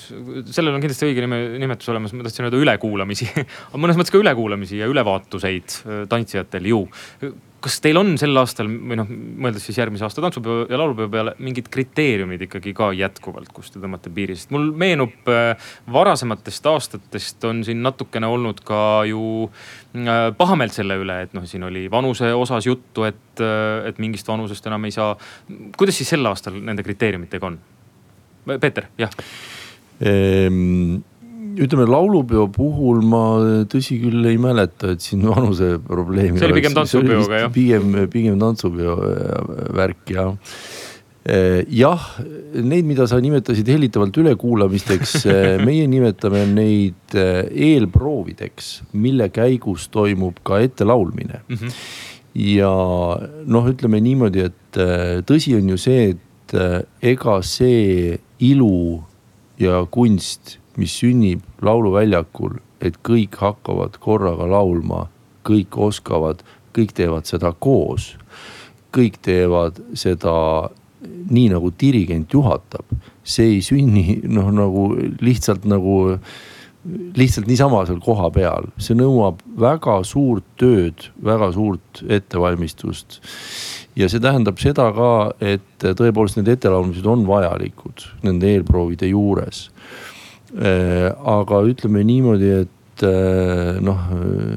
sellel 0.01 0.75
on 0.75 0.83
kindlasti 0.83 1.09
õige 1.09 1.25
nime, 1.25 1.41
nimetus 1.61 1.91
olemas, 1.93 2.15
ma 2.15 2.27
tahtsin 2.27 2.47
öelda 2.49 2.61
ülekuulamisi 2.61 3.29
mõnes 3.83 3.99
mõttes 3.99 4.15
ka 4.15 4.21
ülekuulamisi 4.23 4.81
ja 4.81 4.91
ülevaatuseid 4.91 5.79
äh, 5.85 6.03
tantsijatel 6.11 6.71
ju. 6.73 6.85
Kas 7.61 7.79
teil 7.85 7.99
on 8.01 8.15
sel 8.21 8.37
aastal 8.41 8.69
või 8.71 8.99
noh, 8.99 9.09
mõeldes 9.11 9.67
siis 9.69 9.79
järgmise 9.81 10.07
aasta 10.07 10.23
tantsupeo 10.25 10.65
ja 10.71 10.79
laulupeo 10.81 11.11
peale 11.13 11.35
mingid 11.43 11.69
kriteeriumid 11.73 12.47
ikkagi 12.47 12.73
ka 12.77 12.91
jätkuvalt, 12.97 13.53
kus 13.55 13.73
te 13.73 13.83
tõmbate 13.83 14.13
piiri, 14.15 14.37
sest 14.39 14.55
mul 14.55 14.71
meenub 14.81 15.31
äh, 15.31 15.71
varasematest 15.93 16.71
aastatest 16.73 17.49
on 17.49 17.65
siin 17.67 17.83
natukene 17.85 18.31
olnud 18.31 18.65
ka 18.67 18.81
ju 19.11 19.23
äh, 19.47 20.27
pahameelt 20.39 20.77
selle 20.77 20.99
üle, 21.01 21.21
et 21.27 21.37
noh, 21.37 21.47
siin 21.49 21.69
oli 21.69 21.87
vanuse 21.93 22.33
osas 22.35 22.69
juttu, 22.69 23.07
et, 23.09 23.45
et 23.87 24.01
mingist 24.03 24.29
vanusest 24.29 24.67
enam 24.71 24.85
ei 24.89 24.95
saa. 24.95 25.15
kuidas 25.77 26.01
siis 26.01 26.17
sel 26.17 26.27
aastal 26.27 26.59
nende 26.61 26.85
kriteeriumitega 26.87 27.53
on? 27.53 27.61
Peeter, 28.61 28.87
jah 28.99 29.13
Ehm, 30.01 31.03
ütleme 31.59 31.87
laulupeo 31.89 32.47
puhul 32.53 33.01
ma 33.07 33.25
tõsi 33.71 33.99
küll 34.03 34.27
ei 34.31 34.39
mäleta, 34.41 34.95
et 34.95 35.05
siin 35.05 35.25
vanuse 35.27 35.75
probleemi. 35.87 36.39
see 36.39 36.49
oli 36.49 36.61
pigem 36.61 36.77
tantsupeoga 36.77 37.43
jah? 37.45 37.51
pigem, 37.55 37.97
pigem 38.13 38.39
tantsupeo 38.41 38.95
äh, 39.07 39.51
värk 39.77 40.13
jah 40.15 40.31
äh, 41.25 41.65
jah, 41.75 42.07
neid, 42.55 42.87
mida 42.89 43.09
sa 43.11 43.21
nimetasid 43.23 43.69
hellitavalt 43.73 44.21
ülekuulamisteks, 44.23 45.17
äh, 45.27 45.51
meie 45.69 45.89
nimetame 45.91 46.45
neid 46.53 47.17
eelproovideks, 47.17 48.73
mille 48.93 49.31
käigus 49.35 49.89
toimub 49.93 50.41
ka 50.47 50.63
ettelaulmine 50.65 51.43
mm. 51.47 51.61
-hmm. 51.61 51.85
ja 52.55 52.73
noh, 53.47 53.71
ütleme 53.75 54.03
niimoodi, 54.05 54.49
et 54.51 54.83
tõsi 55.27 55.57
on 55.59 55.75
ju 55.75 55.79
see, 55.81 56.11
et 56.15 56.27
ega 57.07 57.41
see 57.47 58.19
ilu 58.41 59.01
ja 59.61 59.85
kunst, 59.93 60.57
mis 60.81 60.97
sünnib 61.03 61.45
lauluväljakul, 61.65 62.59
et 62.81 62.97
kõik 63.07 63.37
hakkavad 63.41 63.99
korraga 64.01 64.49
laulma, 64.49 65.05
kõik 65.47 65.77
oskavad, 65.77 66.43
kõik 66.77 66.95
teevad 66.97 67.29
seda 67.29 67.53
koos. 67.53 68.17
kõik 68.91 69.21
teevad 69.23 69.77
seda 69.95 70.33
nii 71.31 71.51
nagu 71.53 71.69
dirigent 71.79 72.33
juhatab, 72.35 72.83
see 73.23 73.53
ei 73.55 73.61
sünni 73.63 74.17
noh, 74.27 74.49
nagu 74.51 74.89
lihtsalt 75.23 75.63
nagu 75.71 76.17
lihtsalt 77.17 77.47
niisama 77.47 77.85
seal 77.87 78.01
kohapeal, 78.01 78.71
see 78.81 78.97
nõuab 78.97 79.43
väga 79.61 79.99
suurt 80.09 80.47
tööd, 80.61 81.11
väga 81.23 81.51
suurt 81.53 82.01
ettevalmistust 82.09 83.21
ja 84.01 84.09
see 84.09 84.23
tähendab 84.23 84.61
seda 84.63 84.89
ka, 84.97 85.11
et 85.45 85.85
tõepoolest 85.85 86.41
need 86.41 86.49
ettelaulmised 86.55 87.07
on 87.11 87.27
vajalikud 87.29 88.07
nende 88.25 88.55
eelproovide 88.55 89.11
juures. 89.11 89.69
Äh, 90.51 91.09
aga 91.15 91.61
ütleme 91.71 92.03
niimoodi, 92.07 92.51
et 92.65 93.05
äh, 93.07 93.79
noh, 93.85 94.09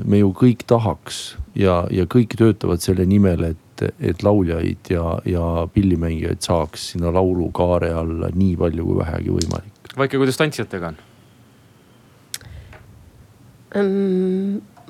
me 0.09 0.23
ju 0.23 0.31
kõik 0.33 0.65
tahaks 0.69 1.35
ja, 1.53 1.83
ja 1.93 2.07
kõik 2.09 2.33
töötavad 2.39 2.81
selle 2.81 3.05
nimel, 3.05 3.45
et, 3.53 3.85
et 4.01 4.25
lauljaid 4.25 4.89
ja, 4.89 5.19
ja 5.29 5.67
pillimängijaid 5.73 6.41
saaks 6.45 6.89
sinna 6.93 7.13
laulukaare 7.13 7.93
alla 7.93 8.31
nii 8.33 8.57
palju 8.57 8.89
kui 8.89 8.99
vähegi 9.03 9.37
võimalik. 9.37 9.93
Vaike, 9.93 10.17
kuidas 10.17 10.41
tantsijatega 10.41 10.93
on? 10.93 11.01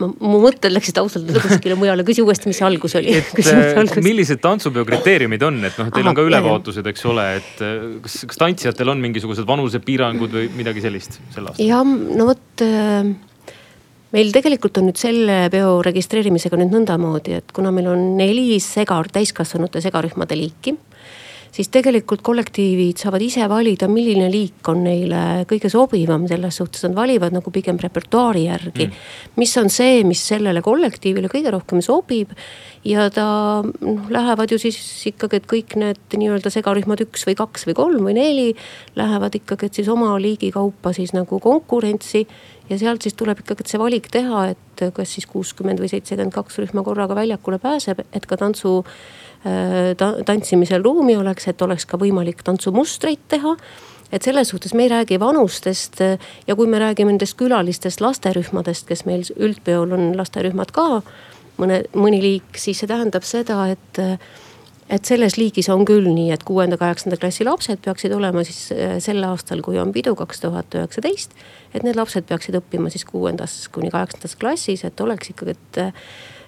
Ma, 0.04 0.12
mu 0.34 0.44
mõtted 0.44 0.74
läksid 0.74 1.00
ausalt 1.02 1.28
öelda 1.28 1.42
kuskile 1.48 1.78
mujale, 1.80 2.06
küsi 2.08 2.24
uuesti, 2.26 2.52
mis 2.52 2.60
see 2.62 2.68
algus 2.68 2.98
oli. 3.00 3.18
Äh, 3.54 3.98
millised 4.04 4.40
tantsupeo 4.44 4.84
kriteeriumid 4.88 5.44
on, 5.46 5.58
et 5.68 5.76
noh, 5.80 5.90
teil 5.94 6.06
Aha, 6.06 6.12
on 6.12 6.18
ka 6.18 6.24
ülevaatused, 6.26 6.88
eks 6.90 7.04
ole, 7.10 7.26
et 7.40 7.62
äh, 7.64 7.84
kas, 8.04 8.16
kas 8.30 8.40
tantsijatel 8.40 8.94
on 8.94 9.02
mingisugused 9.04 9.46
vanusepiirangud 9.48 10.34
või 10.34 10.48
midagi 10.58 10.84
sellist 10.84 11.20
sel 11.34 11.50
aastal? 11.50 11.66
jah, 11.66 11.84
no 11.84 12.28
vot 12.30 12.64
äh, 12.66 13.12
meil 14.16 14.32
tegelikult 14.36 14.80
on 14.80 14.90
nüüd 14.90 15.00
selle 15.02 15.38
peo 15.54 15.76
registreerimisega 15.86 16.60
nüüd 16.62 16.74
nõndamoodi, 16.78 17.38
et 17.42 17.54
kuna 17.56 17.74
meil 17.76 17.90
on 17.94 18.06
neli 18.20 18.60
segar, 18.64 19.10
täiskasvanute 19.14 19.82
segarühmade 19.84 20.38
liiki 20.40 20.78
siis 21.54 21.70
tegelikult 21.74 22.24
kollektiivid 22.26 22.98
saavad 23.02 23.22
ise 23.22 23.46
valida, 23.50 23.88
milline 23.92 24.30
liik 24.34 24.66
on 24.72 24.84
neile 24.88 25.22
kõige 25.50 25.70
sobivam, 25.72 26.26
selles 26.30 26.58
suhtes. 26.60 26.84
Nad 26.88 26.96
valivad 26.98 27.36
nagu 27.36 27.54
pigem 27.54 27.78
repertuaari 27.82 28.48
järgi 28.48 28.88
mm.. 28.88 29.02
mis 29.40 29.54
on 29.62 29.70
see, 29.74 30.02
mis 30.08 30.24
sellele 30.34 30.64
kollektiivile 30.66 31.30
kõige 31.32 31.54
rohkem 31.54 31.84
sobib. 31.86 32.34
ja 32.84 33.08
ta 33.14 33.26
noh, 33.64 34.10
lähevad 34.12 34.52
ju 34.52 34.60
siis 34.60 34.80
ikkagi, 35.14 35.40
et 35.40 35.50
kõik 35.50 35.78
need 35.80 36.18
nii-öelda 36.18 36.52
segarühmad 36.54 37.06
üks 37.06 37.28
või 37.30 37.38
kaks 37.40 37.68
või 37.70 37.78
kolm 37.78 38.10
või 38.10 38.18
neli 38.18 38.50
lähevad 39.00 39.38
ikkagi, 39.40 39.70
et 39.70 39.80
siis 39.80 39.92
oma 39.94 40.16
liigi 40.22 40.52
kaupa 40.52 40.94
siis 40.94 41.14
nagu 41.14 41.40
konkurentsi. 41.40 42.28
Ja 42.70 42.78
sealt 42.80 43.04
siis 43.04 43.16
tuleb 43.20 43.42
ikkagi 43.44 43.66
see 43.68 43.80
valik 43.80 44.08
teha, 44.12 44.46
et 44.54 44.84
kas 44.96 45.18
siis 45.18 45.28
kuuskümmend 45.28 45.82
või 45.84 45.90
seitsekümmend 45.92 46.34
kaks 46.34 46.62
rühma 46.64 46.82
korraga 46.84 47.16
väljakule 47.18 47.60
pääseb, 47.62 48.00
et 48.16 48.26
ka 48.26 48.38
tantsu 48.40 48.78
ta, 48.80 48.94
tantsimisel 50.26 50.84
ruumi 50.86 51.18
oleks, 51.20 51.50
et 51.52 51.62
oleks 51.62 51.86
ka 51.86 51.98
võimalik 52.00 52.46
tantsumustreid 52.48 53.26
teha 53.28 53.58
et 54.14 54.22
selles 54.22 54.54
suhtes 54.54 54.76
me 54.78 54.86
ei 54.86 54.92
räägi 54.92 55.20
vanustest 55.20 56.00
ja 56.48 56.56
kui 56.56 56.70
me 56.70 56.80
räägime 56.80 57.12
nendest 57.12 57.36
külalistest 57.40 58.02
lasterühmadest, 58.04 58.88
kes 58.88 59.06
meil 59.10 59.26
üldpeol 59.36 59.96
on 59.98 60.12
lasterühmad 60.18 60.72
ka 60.76 61.02
mõne, 61.60 61.84
mõni 61.98 62.22
liik, 62.24 62.58
siis 62.62 62.82
see 62.82 62.90
tähendab 62.90 63.26
seda, 63.28 63.66
et 63.74 64.02
et 64.94 65.08
selles 65.08 65.38
liigis 65.40 65.70
on 65.72 65.86
küll 65.88 66.06
nii, 66.12 66.28
et 66.36 66.44
kuuenda-kaheksanda 66.46 67.18
klassi 67.18 67.46
lapsed 67.48 67.80
peaksid 67.82 68.12
olema 68.14 68.44
siis 68.46 68.68
äh, 68.76 68.98
sel 69.02 69.24
aastal, 69.26 69.64
kui 69.66 69.80
on 69.82 69.94
pidu 69.96 70.12
kaks 70.20 70.44
tuhat 70.44 70.76
üheksateist. 70.76 71.32
et 71.74 71.86
need 71.88 71.96
lapsed 71.98 72.28
peaksid 72.30 72.60
õppima 72.60 72.92
siis 72.94 73.06
kuuendas 73.08 73.56
kuni 73.74 73.90
kaheksandas 73.90 74.36
klassis, 74.36 74.84
et 74.84 75.02
oleks 75.02 75.32
ikkagi, 75.32 75.56
et 75.56 75.82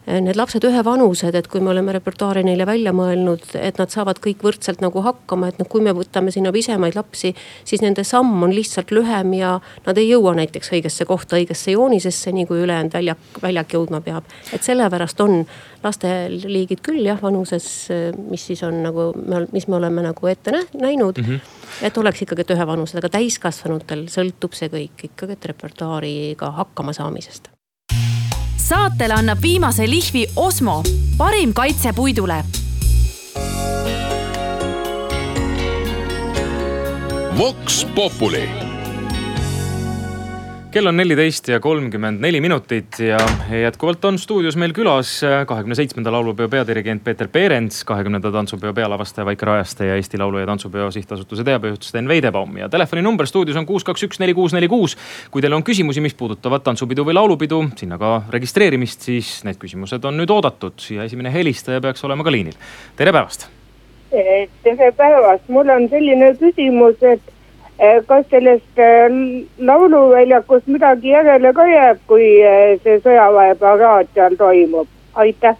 need 0.06 0.38
lapsed 0.38 0.66
ühevanused, 0.68 1.36
et 1.36 1.48
kui 1.50 1.62
me 1.64 1.72
oleme 1.72 1.94
repertuaari 1.96 2.44
neile 2.46 2.68
välja 2.68 2.94
mõelnud, 2.96 3.48
et 3.58 3.80
nad 3.82 3.92
saavad 3.94 4.20
kõik 4.22 4.44
võrdselt 4.46 4.84
nagu 4.84 5.02
hakkama, 5.06 5.50
et 5.50 5.62
noh, 5.62 5.70
kui 5.70 5.82
me 5.86 5.96
võtame 5.98 6.34
sinna 6.34 6.52
pisemaid 6.56 6.98
lapsi, 6.98 7.34
siis 7.66 7.82
nende 7.82 8.06
samm 8.06 8.44
on 8.46 8.54
lihtsalt 8.54 8.94
lühem 8.96 9.34
ja 9.38 9.56
nad 9.88 10.02
ei 10.02 10.12
jõua 10.12 10.36
näiteks 10.38 10.72
õigesse 10.78 11.08
kohta, 11.10 11.40
õigesse 11.40 11.74
joonisesse, 11.74 12.34
nii 12.36 12.46
kui 12.50 12.62
ülejäänud 12.66 12.94
väljak, 12.94 13.42
väljak 13.42 13.78
jõudma 13.78 14.02
peab. 14.06 14.30
et 14.54 14.64
sellepärast 14.64 15.22
on 15.26 15.44
lasteliigid 15.84 16.82
küll 16.86 17.06
jah, 17.06 17.22
vanuses, 17.22 17.90
mis 18.30 18.46
siis 18.46 18.64
on 18.64 18.84
nagu, 18.86 19.12
mis 19.52 19.68
me 19.68 19.80
oleme 19.82 20.06
nagu 20.06 20.28
ette 20.28 20.66
näinud 20.74 21.18
mm. 21.18 21.30
-hmm 21.30 21.54
et 21.82 21.98
oleks 21.98 22.22
ikkagi 22.22 22.46
ühevanused, 22.56 22.98
aga 22.98 23.10
täiskasvanutel 23.18 24.06
sõltub 24.08 24.56
see 24.56 24.72
kõik 24.72 25.10
ikkagi, 25.10 25.36
et 25.36 25.50
repertuaariga 25.52 26.52
hakkama 26.62 26.94
saamisest 26.96 27.55
saatele 28.69 29.13
annab 29.13 29.41
viimase 29.41 29.88
lihvi 29.88 30.27
Osmo, 30.36 30.84
parim 31.17 31.53
kaitse 31.53 31.93
puidule. 31.93 32.43
Vox 37.38 37.86
Populi 37.95 38.64
kell 40.75 40.89
on 40.91 40.98
neliteist 41.00 41.48
ja 41.48 41.55
kolmkümmend 41.63 42.20
neli 42.20 42.41
minutit 42.44 42.98
ja 43.00 43.15
jätkuvalt 43.62 44.05
on 44.05 44.17
stuudios 44.20 44.58
meil 44.60 44.74
külas 44.75 45.22
kahekümne 45.48 45.75
seitsmenda 45.75 46.12
laulupeo 46.12 46.50
peadirigent 46.51 47.03
Peeter 47.03 47.29
Peerents, 47.32 47.84
kahekümnenda 47.88 48.27
tantsupeo 48.32 48.74
pealavastaja 48.75 49.25
Vaike 49.25 49.46
Rajaste 49.48 49.86
ja 49.88 49.96
Eesti 49.96 50.20
Laulu 50.20 50.41
ja 50.41 50.50
Tantsupeo 50.50 50.89
Sihtasutuse 50.91 51.46
teabejuht 51.48 51.88
Sten 51.88 52.08
Veidebaum. 52.12 52.58
ja 52.58 52.67
telefoninumber 52.70 53.27
stuudios 53.27 53.55
on 53.55 53.65
kuus, 53.65 53.84
kaks, 53.88 54.03
üks, 54.03 54.20
neli, 54.20 54.34
kuus, 54.34 54.53
neli, 54.53 54.67
kuus. 54.67 54.98
kui 55.32 55.41
teil 55.41 55.55
on 55.55 55.63
küsimusi, 55.63 56.03
mis 56.03 56.13
puudutavad 56.13 56.65
tantsupidu 56.65 57.05
või 57.08 57.15
laulupidu, 57.15 57.62
sinna 57.79 57.98
ka 57.98 58.25
registreerimist, 58.36 59.08
siis 59.08 59.29
need 59.48 59.55
küsimused 59.62 60.03
on 60.03 60.20
nüüd 60.20 60.34
oodatud 60.36 60.89
ja 60.91 61.08
esimene 61.08 61.32
helistaja 61.32 61.79
peaks 61.82 62.03
olema 62.03 62.24
ka 62.24 62.36
liinil. 62.36 62.60
tere 62.98 63.15
päevast. 63.15 63.48
tere 64.12 64.91
päevast, 64.91 65.48
mul 65.48 65.72
on 65.72 65.88
selline 65.89 66.34
küsimus, 66.44 67.00
et 67.13 67.35
kas 68.08 68.25
sellest 68.29 68.79
eh, 68.79 69.12
lauluväljakust 69.58 70.67
midagi 70.67 71.10
järele 71.10 71.53
ka 71.53 71.67
jääb, 71.67 72.00
kui 72.08 72.27
eh, 72.41 72.79
see 72.84 73.00
sõjaväeparaad 73.03 74.12
seal 74.13 74.36
toimub? 74.39 74.88
aitäh 75.15 75.55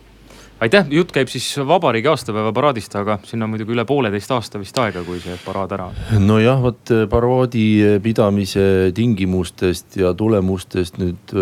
aitäh, 0.66 0.88
jutt 0.90 1.12
käib 1.14 1.30
siis 1.30 1.46
vabariigi 1.68 2.10
aastapäeva 2.10 2.52
paraadist, 2.56 2.96
aga 2.98 3.20
sinna 3.28 3.46
on 3.46 3.54
muidugi 3.54 3.76
üle 3.76 3.86
pooleteist 3.88 4.32
aasta 4.34 4.60
vist 4.62 4.78
aega, 4.82 5.04
kui 5.06 5.20
see 5.22 5.36
paraad 5.46 5.74
ära 5.76 5.88
on. 5.92 6.26
nojah, 6.26 6.62
vot 6.64 6.94
paraadi 7.12 7.66
pidamise 8.04 8.66
tingimustest 8.96 10.00
ja 10.02 10.14
tulemustest 10.18 10.98
nüüd 11.02 11.36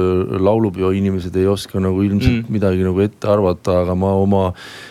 laulupeo 0.44 0.92
inimesed 0.96 1.36
ei 1.40 1.48
oska 1.48 1.80
nagu 1.84 2.02
ilmselt 2.04 2.42
mm. 2.42 2.54
midagi 2.54 2.84
nagu 2.84 3.04
ette 3.04 3.30
arvata, 3.32 3.80
aga 3.84 3.96
ma 3.96 4.14
oma 4.20 4.44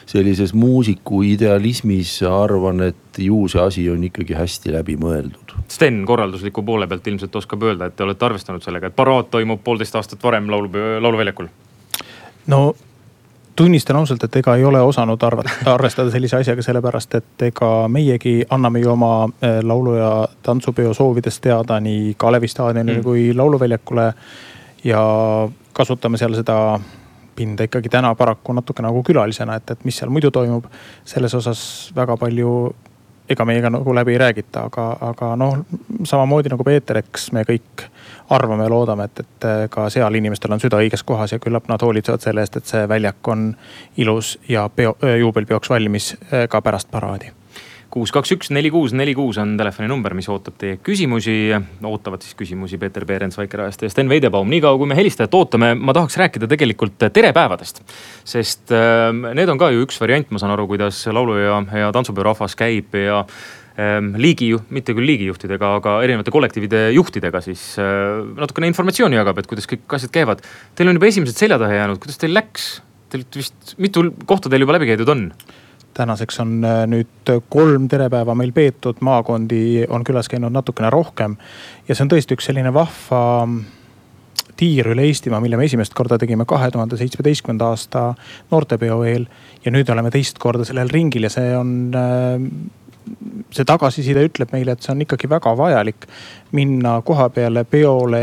sellises 0.08 0.54
muusiku 0.56 1.22
idealismis 1.26 2.18
arvan, 2.28 2.86
et 2.88 3.20
ju 3.20 3.44
see 3.52 3.60
asi 3.60 3.88
on 3.92 4.06
ikkagi 4.08 4.36
hästi 4.38 4.72
läbi 4.72 4.96
mõeldud. 5.00 5.52
Sten 5.72 6.00
korraldusliku 6.08 6.64
poole 6.64 6.88
pealt 6.88 7.10
ilmselt 7.12 7.36
oskab 7.42 7.66
öelda, 7.68 7.90
et 7.90 7.98
te 7.98 8.06
olete 8.06 8.28
arvestanud 8.28 8.64
sellega, 8.64 8.88
et 8.88 8.96
paraad 8.96 9.28
toimub 9.32 9.60
poolteist 9.64 10.00
aastat 10.00 10.24
varem 10.24 10.48
laulupeo, 10.52 10.96
lauluväljakul? 11.04 11.52
no 12.50 12.62
tunnistan 13.56 13.97
ausalt, 13.97 14.25
et 14.25 14.37
ega 14.37 14.54
ei 14.56 14.64
ole 14.64 14.80
osanud 14.80 15.23
arvata, 15.23 15.50
arvestada 15.75 16.11
sellise 16.11 16.38
asjaga, 16.40 16.62
sellepärast 16.62 17.14
et 17.18 17.44
ega 17.49 17.71
meiegi 17.88 18.38
anname 18.50 18.80
ju 18.80 18.92
oma 18.92 19.28
eh, 19.42 19.61
laulu- 19.62 19.99
ja 19.99 20.12
tantsupeo 20.42 20.94
soovidest 20.94 21.42
teada 21.42 21.80
nii 21.80 22.14
Kalevi 22.16 22.49
staadionile 22.49 22.99
mm. 22.99 23.04
kui 23.04 23.35
lauluväljakule. 23.35 24.12
ja 24.85 25.02
kasutame 25.73 26.18
seal 26.18 26.35
seda 26.35 26.80
pinda 27.37 27.64
ikkagi 27.64 27.88
täna 27.88 28.14
paraku 28.14 28.52
natuke 28.52 28.82
nagu 28.82 29.02
külalisena, 29.02 29.54
et, 29.56 29.71
et 29.71 29.85
mis 29.85 29.97
seal 29.97 30.11
muidu 30.11 30.30
toimub. 30.30 30.64
selles 31.04 31.35
osas 31.35 31.92
väga 31.97 32.16
palju 32.16 32.75
ega 33.30 33.44
meiega 33.44 33.71
nagu 33.71 33.94
läbi 33.94 34.12
ei 34.12 34.18
räägita, 34.18 34.66
aga, 34.68 34.87
aga 35.00 35.37
noh, 35.37 35.59
samamoodi 36.04 36.52
nagu 36.52 36.64
Peeter, 36.64 36.99
eks 36.99 37.30
me 37.32 37.44
kõik 37.49 37.87
arvame 38.32 38.66
ja 38.66 38.72
loodame, 38.72 39.08
et, 39.10 39.20
et 39.20 39.48
ka 39.72 39.88
seal 39.92 40.14
inimestel 40.18 40.54
on 40.54 40.62
süda 40.62 40.80
õiges 40.82 41.04
kohas 41.06 41.34
ja 41.34 41.40
küllap 41.42 41.68
nad 41.72 41.82
hoolitsevad 41.82 42.24
selle 42.24 42.44
eest, 42.44 42.58
et 42.58 42.72
see 42.72 42.88
väljak 42.88 43.28
on 43.28 43.50
ilus 44.00 44.36
ja 44.48 44.68
peo, 44.72 44.96
juubelpeoks 45.20 45.72
valmis 45.72 46.14
eh, 46.30 46.48
ka 46.50 46.62
pärast 46.64 46.90
paraadi 46.92 47.32
kuus, 47.92 48.08
kaks, 48.14 48.30
üks, 48.32 48.48
neli, 48.54 48.70
kuus, 48.72 48.94
neli, 48.96 49.12
kuus 49.16 49.36
on 49.40 49.52
telefoninumber, 49.58 50.14
mis 50.16 50.28
ootab 50.32 50.57
teie 50.61 50.78
küsimusi. 50.80 51.52
ootavad 51.85 52.24
siis 52.24 52.37
küsimusi 52.38 52.78
Peeter 52.80 53.04
Peerens, 53.04 53.37
Vaike 53.37 53.59
Rajaste 53.61 53.87
ja 53.87 53.92
Sten 53.92 54.09
Veidebaum. 54.09 54.48
niikaua 54.48 54.78
kui 54.80 54.88
me 54.88 54.96
helistajat 54.96 55.35
ootame, 55.35 55.74
ma 55.74 55.92
tahaks 55.92 56.16
rääkida 56.16 56.48
tegelikult 56.48 57.04
terepäevadest. 57.12 57.83
sest 58.24 58.72
äh, 58.72 59.12
need 59.35 59.48
on 59.48 59.61
ka 59.61 59.70
ju 59.70 59.85
üks 59.85 60.00
variant, 60.00 60.30
ma 60.30 60.40
saan 60.40 60.54
aru, 60.57 60.66
kuidas 60.72 61.04
laulu 61.07 61.37
ja, 61.37 61.61
ja 61.85 61.92
tantsupeo 61.92 62.24
rahvas 62.30 62.57
käib 62.57 62.96
ja 62.96 63.20
ähm, 63.20 63.62
liigi, 63.76 64.50
mitte 64.74 64.92
küll 64.96 65.08
liigijuhtidega, 65.08 65.74
aga 65.80 65.96
erinevate 66.04 66.32
kollektiivide 66.35 66.90
juhtidega 66.92 67.40
siis 67.44 67.62
äh, 67.80 68.20
natukene 68.37 68.68
informatsiooni 68.68 69.16
jagab, 69.16 69.40
et 69.40 69.48
kuidas 69.50 69.68
kõik 69.70 69.96
asjad 69.96 70.12
käivad. 70.12 70.44
Teil 70.76 70.90
on 70.92 70.98
juba 70.98 71.08
esimesed 71.08 71.38
selja 71.38 71.58
taha 71.62 71.80
jäänud, 71.80 72.00
kuidas 72.02 72.20
teil 72.20 72.37
läks? 72.37 72.70
Teilt 73.12 73.37
vist, 73.37 73.74
mitu 73.82 74.06
kohta 74.28 74.52
teil 74.52 74.64
juba 74.64 74.78
läbi 74.78 74.92
käidud 74.92 75.12
on? 75.12 75.28
tänaseks 75.92 76.38
on 76.40 76.52
äh, 76.64 76.87
nüüd 76.88 77.32
kolm 77.52 77.85
terepäeva 77.92 78.32
meil 78.38 78.52
peetud, 78.56 79.02
maakondi 79.04 79.85
on 79.92 80.04
külas 80.08 80.30
käinud 80.32 80.52
natukene 80.52 80.90
rohkem. 80.90 81.37
ja 81.88 81.94
see 81.94 82.06
on 82.06 82.12
tõesti 82.12 82.37
üks 82.37 82.48
selline 82.48 82.72
vahva 82.72 83.22
mm, 83.44 83.58
tiir 84.56 84.88
üle 84.92 85.04
Eestimaa, 85.08 85.40
mille 85.44 85.58
me 85.61 85.66
esimest 85.68 85.94
korda 85.96 86.18
tegime 86.20 86.46
kahe 86.48 86.70
tuhande 86.72 86.96
seitsmeteistkümnenda 87.00 87.72
aasta 87.72 88.04
noortepeo 88.50 89.02
eel. 89.04 89.26
ja 89.64 89.72
nüüd 89.74 89.90
oleme 89.92 90.11
teist 90.14 90.40
korda 90.40 90.64
sellel 90.68 90.88
ringil 90.92 91.28
ja 91.28 91.32
see 91.32 91.52
on 91.56 91.74
äh, 91.92 92.40
see 93.52 93.68
tagasiside 93.68 94.24
ütleb 94.28 94.52
meile, 94.52 94.72
et 94.72 94.82
see 94.82 94.94
on 94.94 95.04
ikkagi 95.04 95.30
väga 95.30 95.56
vajalik 95.56 96.08
minna 96.52 97.00
koha 97.04 97.28
peale 97.30 97.64
peole 97.64 98.22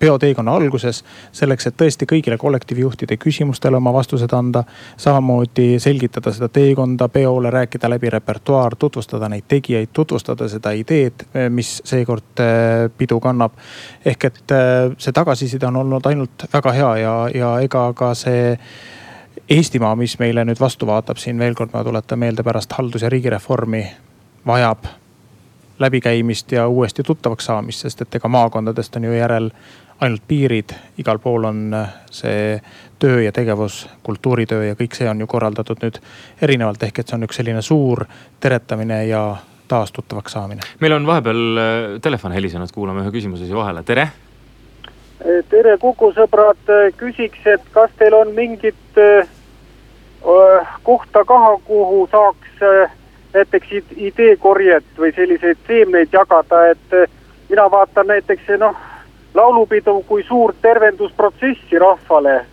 peoteekonna 0.00 0.54
alguses. 0.56 1.04
selleks, 1.32 1.66
et 1.66 1.76
tõesti 1.76 2.06
kõigile 2.08 2.38
kollektiivijuhtide 2.40 3.16
küsimustele 3.20 3.76
oma 3.76 3.92
vastused 3.92 4.32
anda. 4.32 4.64
samamoodi 4.96 5.78
selgitada 5.78 6.32
seda 6.32 6.48
teekonda 6.48 7.08
peole, 7.08 7.50
rääkida 7.50 7.90
läbi 7.90 8.10
repertuaar, 8.10 8.76
tutvustada 8.76 9.28
neid 9.28 9.44
tegijaid, 9.48 9.88
tutvustada 9.92 10.48
seda 10.48 10.70
ideed, 10.70 11.26
mis 11.48 11.82
seekord 11.84 12.40
äh, 12.40 12.90
pidu 12.98 13.20
kannab. 13.20 13.52
ehk 14.04 14.24
et 14.24 14.52
äh, 14.52 14.94
see 14.98 15.12
tagasiside 15.12 15.66
on 15.66 15.76
olnud 15.76 16.06
ainult 16.06 16.48
väga 16.52 16.72
hea 16.72 16.96
ja, 16.96 17.14
ja 17.34 17.58
ega 17.60 17.92
ka 17.92 18.14
see 18.14 18.56
Eestimaa, 19.50 19.96
mis 19.96 20.18
meile 20.18 20.44
nüüd 20.46 20.60
vastu 20.60 20.86
vaatab 20.86 21.18
siin 21.18 21.38
veel 21.38 21.54
kord, 21.58 21.72
ma 21.72 21.82
tuletan 21.84 22.18
meelde 22.18 22.42
pärast 22.46 22.72
haldus- 22.72 23.02
ja 23.02 23.08
riigireformi 23.10 23.82
vajab 24.46 24.84
läbikäimist 25.80 26.52
ja 26.52 26.68
uuesti 26.68 27.02
tuttavaks 27.02 27.44
saamist, 27.44 27.80
sest 27.80 28.02
et 28.02 28.14
ega 28.14 28.28
maakondadest 28.28 28.96
on 28.96 29.04
ju 29.04 29.12
järel 29.12 29.50
ainult 30.00 30.22
piirid, 30.28 30.72
igal 30.98 31.18
pool 31.18 31.44
on 31.44 31.74
äh, 31.74 31.88
see 32.10 32.60
töö 32.98 33.22
ja 33.22 33.32
tegevus, 33.32 33.88
kultuuritöö 34.02 34.64
ja 34.64 34.76
kõik 34.76 34.96
see 34.96 35.08
on 35.08 35.20
ju 35.20 35.28
korraldatud 35.28 35.80
nüüd 35.82 36.00
erinevalt, 36.42 36.82
ehk 36.82 37.00
et 37.00 37.08
see 37.08 37.16
on 37.18 37.28
üks 37.28 37.40
selline 37.40 37.62
suur 37.64 38.04
teretamine 38.40 39.02
ja 39.08 39.24
taas 39.68 39.92
tuttavaks 39.92 40.32
saamine. 40.32 40.64
meil 40.80 40.96
on 40.96 41.06
vahepeal 41.06 41.62
äh, 41.64 42.00
telefon 42.02 42.32
helisenud, 42.32 42.72
kuulame 42.74 43.04
ühe 43.04 43.12
küsimuse 43.16 43.48
siia 43.48 43.56
vahele, 43.56 43.82
tere. 43.82 44.08
Äh, 45.20 45.42
tere, 45.48 45.76
Kuku 45.80 46.12
sõbrad, 46.16 46.64
küsiks, 46.96 47.44
et 47.44 47.68
kas 47.72 47.92
teil 47.98 48.16
on 48.16 48.32
mingit 48.36 48.76
kohta 50.84 51.22
ka, 51.24 51.36
kuhu 51.64 52.02
saaks 52.12 52.64
näiteks 53.34 53.74
ideekorjet 53.96 54.84
või 54.98 55.12
selliseid 55.14 55.58
seemneid 55.66 56.12
jagada, 56.12 56.64
et 56.70 57.10
mina 57.50 57.70
vaatan 57.70 58.06
näiteks 58.06 58.48
noh 58.58 58.76
laulupidu 59.34 60.02
kui 60.02 60.24
suurt 60.28 60.56
tervendusprotsessi 60.62 61.78
rahvale. 61.78 62.46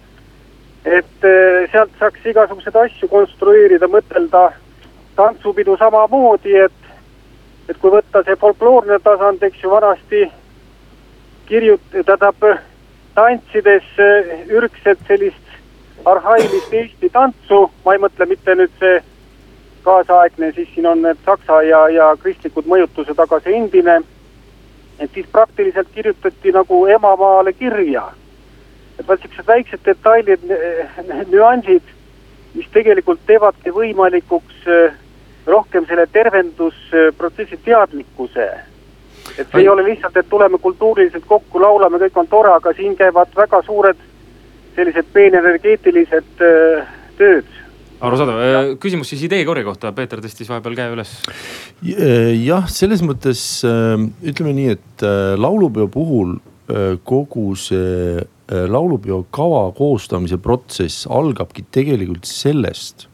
et 0.86 1.24
eh, 1.24 1.72
sealt 1.72 1.90
saaks 2.00 2.26
igasuguseid 2.26 2.76
asju 2.80 3.08
konstrueerida, 3.12 3.90
mõtelda 3.92 4.54
tantsupidu 5.16 5.76
samamoodi, 5.78 6.54
et, 6.56 6.86
et 7.68 7.78
kui 7.82 7.92
võtta 7.92 8.22
see 8.24 8.38
folkloorne 8.40 9.00
tasand, 9.04 9.44
eks 9.44 9.64
ju 9.64 9.72
vanasti 9.72 10.22
kirjut-, 11.50 11.92
tähendab 11.92 12.46
tantsides 13.18 13.90
eh, 14.00 14.32
ürgset 14.48 15.04
sellist 15.10 15.52
arhailist 16.06 16.74
Eesti 16.74 17.10
tantsu, 17.10 17.66
ma 17.84 17.98
ei 17.98 18.04
mõtle 18.06 18.30
mitte 18.30 18.56
nüüd 18.56 18.80
see 18.80 19.02
kaasaegne, 19.88 20.52
siis 20.56 20.70
siin 20.76 20.92
on 20.92 21.02
need 21.02 21.24
saksa 21.26 21.62
ja, 21.64 21.88
ja 21.90 22.12
kristlikud 22.22 22.68
mõjutused, 22.68 23.18
aga 23.24 23.40
see 23.44 23.56
endine 23.58 24.02
et 25.00 25.14
siis 25.14 25.28
praktiliselt 25.32 25.88
kirjutati 25.94 26.52
nagu 26.52 26.86
emamaale 26.86 27.54
kirja. 27.54 28.12
et 29.00 29.08
vot 29.08 29.22
siuksed 29.22 29.46
väiksed 29.48 29.84
detailid, 29.86 30.42
nüansid, 31.30 31.84
mis 32.56 32.70
tegelikult 32.74 33.20
teevadki 33.30 33.70
võimalikuks 33.70 34.64
eh, 34.66 34.96
rohkem 35.46 35.86
selle 35.86 36.08
tervendusprotsessi 36.12 37.60
teadlikkuse. 37.66 38.50
et 39.38 39.48
see 39.52 39.62
ei 39.62 39.70
ole 39.70 39.84
lihtsalt, 39.84 40.18
et 40.18 40.30
tuleme 40.30 40.58
kultuuriliselt 40.58 41.26
kokku, 41.28 41.62
laulame, 41.62 41.98
kõik 41.98 42.18
on 42.18 42.28
tore, 42.28 42.52
aga 42.52 42.74
siin 42.74 42.96
käivad 42.96 43.36
väga 43.36 43.62
suured 43.62 44.02
sellised 44.76 45.14
peenenergeetilised 45.14 46.42
äh, 46.42 46.88
tööd 47.18 47.57
arusaadav 48.02 48.42
ja., 48.42 48.62
küsimus 48.82 49.12
siis 49.12 49.24
ideekorje 49.28 49.66
kohta, 49.68 49.92
Peeter 49.96 50.22
tõstis 50.24 50.50
vahepeal 50.52 50.78
käe 50.78 50.94
üles. 50.94 51.14
jah, 52.44 52.68
selles 52.72 53.04
mõttes 53.06 53.44
ütleme 53.66 54.54
nii, 54.58 54.78
et 54.78 55.06
laulupeo 55.40 55.90
puhul 55.92 56.38
kogu 57.08 57.52
see 57.60 58.20
laulupeo 58.48 59.24
kava 59.34 59.68
koostamise 59.76 60.40
protsess 60.40 61.08
algabki 61.12 61.66
tegelikult 61.74 62.28
sellest, 62.30 63.08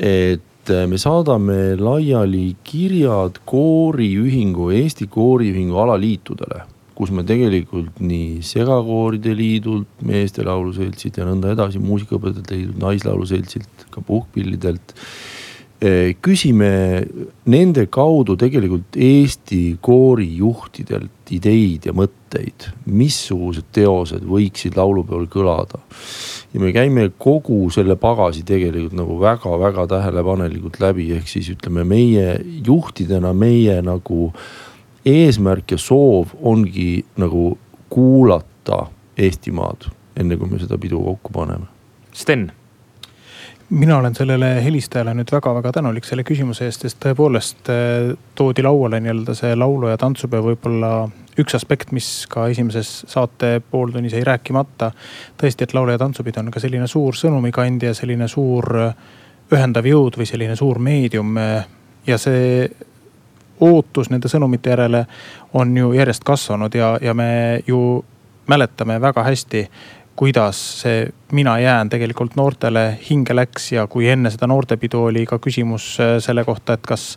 et 0.00 0.74
me 0.88 1.00
saadame 1.00 1.74
laiali 1.80 2.54
kirjad 2.64 3.40
kooriühingu, 3.48 4.70
Eesti 4.76 5.08
Kooriühingu 5.10 5.80
alaliitudele 5.82 6.62
kus 7.00 7.12
me 7.16 7.24
tegelikult 7.24 8.00
nii 8.04 8.42
segakooride 8.44 9.32
liidult, 9.32 9.88
meeste 10.04 10.44
lauluseltsilt 10.44 11.16
ja 11.16 11.24
nõnda 11.24 11.54
edasi, 11.54 11.80
muusikaõpetajate 11.80 12.58
liidult, 12.58 12.80
naislaulu 12.82 13.28
seltsilt, 13.28 13.86
ka 13.94 14.02
puhkpillidelt. 14.04 14.92
Eh, 15.80 16.10
küsime 16.20 16.68
nende 17.48 17.86
kaudu 17.88 18.34
tegelikult 18.36 18.98
Eesti 19.00 19.78
koorijuhtidelt 19.80 21.32
ideid 21.32 21.88
ja 21.88 21.94
mõtteid, 21.96 22.66
missugused 22.84 23.70
teosed 23.72 24.26
võiksid 24.28 24.76
laulupeol 24.76 25.24
kõlada. 25.32 25.80
ja 26.52 26.60
me 26.60 26.72
käime 26.76 27.08
kogu 27.16 27.70
selle 27.72 27.96
pagasi 27.96 28.42
tegelikult 28.44 28.92
nagu 28.98 29.16
väga-väga 29.22 29.86
tähelepanelikult 29.86 30.80
läbi, 30.82 31.12
ehk 31.16 31.28
siis 31.32 31.48
ütleme 31.54 31.86
meie 31.86 32.40
juhtidena, 32.66 33.32
meie 33.32 33.80
nagu 33.80 34.34
eesmärk 35.06 35.70
ja 35.70 35.78
soov 35.78 36.34
ongi 36.42 37.04
nagu 37.16 37.58
kuulata 37.90 38.86
Eestimaad, 39.20 39.90
enne 40.16 40.36
kui 40.36 40.48
me 40.48 40.58
seda 40.58 40.78
pidu 40.80 41.02
kokku 41.04 41.32
paneme. 41.34 41.66
Sten 42.12 42.50
mina 43.70 43.96
olen 43.98 44.14
sellele 44.14 44.64
helistajale 44.64 45.14
nüüd 45.14 45.30
väga-väga 45.30 45.72
tänulik 45.72 46.06
selle 46.06 46.24
küsimuse 46.26 46.66
eest, 46.66 46.84
sest 46.86 46.98
tõepoolest 47.04 47.70
eh, 47.70 48.12
toodi 48.38 48.64
lauale 48.66 48.98
nii-öelda 49.02 49.34
see 49.38 49.54
laulu- 49.54 49.92
ja 49.92 49.98
tantsupeo 50.00 50.42
võib-olla 50.42 50.92
üks 51.38 51.54
aspekt, 51.54 51.92
mis 51.94 52.26
ka 52.30 52.48
esimeses 52.50 53.04
saate 53.08 53.60
pooltunnis 53.70 54.16
jäi 54.16 54.24
rääkimata. 54.26 54.90
tõesti, 55.38 55.62
et 55.62 55.74
laulu- 55.74 55.94
ja 55.94 55.98
tantsupidu 55.98 56.40
on 56.40 56.50
ka 56.50 56.60
selline 56.60 56.86
suur 56.86 57.14
sõnumikandja, 57.14 57.94
selline 57.94 58.28
suur 58.28 58.66
ühendav 59.50 59.86
jõud 59.86 60.18
või 60.18 60.26
selline 60.26 60.56
suur 60.56 60.78
meedium. 60.78 61.36
ja 62.06 62.18
see 62.18 62.70
ootus 63.60 64.10
nende 64.10 64.28
sõnumite 64.28 64.70
järele 64.72 65.04
on 65.54 65.76
ju 65.76 65.92
järjest 65.92 66.24
kasvanud 66.24 66.74
ja, 66.74 66.96
ja 67.02 67.14
me 67.14 67.62
ju 67.66 68.04
mäletame 68.50 69.00
väga 69.00 69.22
hästi 69.22 69.68
kuidas 70.20 70.80
see 70.80 71.08
Mina 71.32 71.58
jään 71.58 71.88
tegelikult 71.88 72.36
noortele 72.36 72.98
hinge 73.10 73.34
läks 73.36 73.72
ja 73.72 73.86
kui 73.86 74.08
enne 74.08 74.30
seda 74.30 74.48
noortepidu 74.50 75.04
oli 75.08 75.22
ka 75.26 75.38
küsimus 75.38 75.94
äh, 76.02 76.18
selle 76.20 76.44
kohta, 76.44 76.74
et 76.76 76.84
kas, 76.84 77.14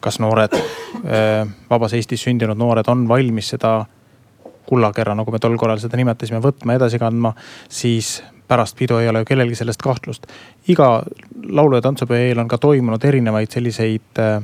kas 0.00 0.18
noored, 0.18 0.56
äh, 0.56 1.44
vabas 1.70 1.94
Eestis 1.94 2.24
sündinud 2.26 2.58
noored 2.58 2.88
on 2.90 3.04
valmis 3.08 3.52
seda 3.54 3.84
kullakerra, 4.66 5.14
nagu 5.14 5.30
me 5.30 5.38
tol 5.38 5.54
korral 5.60 5.78
seda 5.78 6.00
nimetasime, 6.00 6.40
võtma, 6.42 6.74
edasi 6.80 6.98
kandma, 6.98 7.34
siis 7.68 8.22
pärast 8.48 8.74
pidu 8.80 8.98
ei 8.98 9.12
ole 9.12 9.22
ju 9.22 9.28
kellelgi 9.28 9.60
sellest 9.60 9.82
kahtlust. 9.82 10.26
iga 10.68 11.02
laulu- 11.48 11.76
ja 11.78 11.82
tantsupeo 11.82 12.16
eel 12.16 12.42
on 12.42 12.48
ka 12.48 12.58
toimunud 12.58 13.04
erinevaid 13.04 13.54
selliseid 13.54 14.18
äh, 14.18 14.42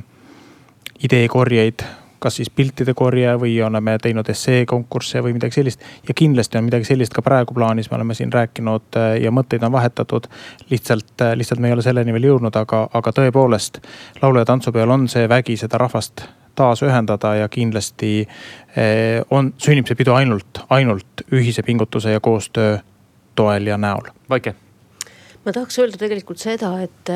ideekorjeid, 1.03 1.83
kas 2.19 2.35
siis 2.35 2.49
piltide 2.49 2.93
korje 2.93 3.31
või 3.39 3.53
oleme 3.63 3.95
teinud 4.01 4.27
esseekonkursse 4.29 5.21
või 5.23 5.33
midagi 5.37 5.55
sellist. 5.55 5.81
ja 6.07 6.13
kindlasti 6.13 6.57
on 6.57 6.67
midagi 6.67 6.85
sellist 6.85 7.13
ka 7.15 7.21
praegu 7.21 7.53
plaanis, 7.53 7.91
me 7.91 7.95
oleme 7.95 8.13
siin 8.13 8.33
rääkinud 8.33 8.97
äh, 8.97 9.21
ja 9.23 9.31
mõtteid 9.31 9.63
on 9.63 9.71
vahetatud. 9.71 10.27
lihtsalt, 10.69 11.21
äh, 11.21 11.35
lihtsalt 11.35 11.59
me 11.59 11.67
ei 11.67 11.73
ole 11.73 11.81
selleni 11.81 12.13
veel 12.13 12.27
jõudnud, 12.31 12.55
aga, 12.55 12.89
aga 12.93 13.11
tõepoolest 13.11 13.79
laulu- 14.21 14.39
ja 14.39 14.45
tantsupeol 14.45 14.89
on 14.89 15.07
see 15.07 15.29
vägi 15.29 15.57
seda 15.57 15.77
rahvast 15.77 16.25
taas 16.55 16.83
ühendada 16.83 17.35
ja 17.35 17.47
kindlasti 17.47 18.27
äh, 18.27 19.23
on, 19.31 19.53
sünnib 19.57 19.87
see 19.87 19.95
pidu 19.95 20.13
ainult, 20.13 20.65
ainult 20.69 21.23
ühise 21.31 21.63
pingutuse 21.63 22.11
ja 22.11 22.19
koostöö 22.19 22.77
toel 23.35 23.67
ja 23.67 23.77
näol. 23.77 24.11
Vaike. 24.29 24.55
ma 25.45 25.53
tahaks 25.55 25.79
öelda 25.79 25.97
tegelikult 25.97 26.37
seda, 26.37 26.81
et 26.83 27.15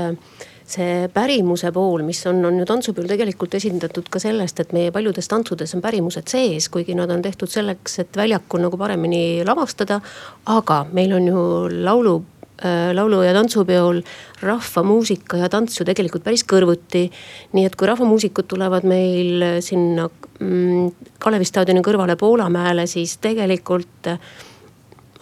see 0.69 1.07
pärimuse 1.13 1.71
pool, 1.75 2.03
mis 2.07 2.21
on, 2.29 2.43
on 2.47 2.59
ju 2.59 2.65
tantsupeol 2.67 3.07
tegelikult 3.09 3.55
esindatud 3.59 4.07
ka 4.11 4.21
sellest, 4.21 4.59
et 4.63 4.75
meie 4.75 4.91
paljudes 4.95 5.27
tantsudes 5.31 5.75
on 5.75 5.83
pärimused 5.83 6.29
sees, 6.31 6.69
kuigi 6.73 6.95
nad 6.97 7.11
on 7.13 7.23
tehtud 7.23 7.51
selleks, 7.51 7.99
et 8.03 8.19
väljakul 8.19 8.63
nagu 8.63 8.79
paremini 8.79 9.43
lavastada. 9.45 9.99
aga 10.45 10.85
meil 10.91 11.13
on 11.13 11.27
ju 11.27 11.43
laulu 11.83 12.15
äh, 12.63 12.93
laulu- 12.93 13.23
ja 13.23 13.33
tantsupeol 13.33 14.01
rahvamuusika 14.41 15.37
ja 15.37 15.49
tants 15.49 15.79
ju 15.79 15.85
tegelikult 15.85 16.23
päris 16.23 16.43
kõrvuti. 16.43 17.09
nii 17.53 17.65
et 17.65 17.75
kui 17.75 17.87
rahvamuusikud 17.87 18.47
tulevad 18.47 18.83
meil 18.83 19.61
sinna 19.61 20.09
mm, 20.39 20.89
Kalevi 21.19 21.45
staadioni 21.45 21.81
kõrvale 21.81 22.15
Poolamäele, 22.15 22.87
siis 22.87 23.17
tegelikult 23.17 24.11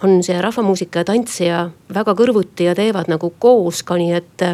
on 0.04 0.22
see 0.24 0.42
rahvamuusika 0.42 1.02
ja 1.02 1.08
tantsija 1.08 1.64
väga 1.94 2.16
kõrvuti 2.18 2.68
ja 2.70 2.76
teevad 2.78 3.10
nagu 3.12 3.34
koos 3.40 3.84
ka, 3.86 3.98
nii 4.00 4.16
et 4.18 4.46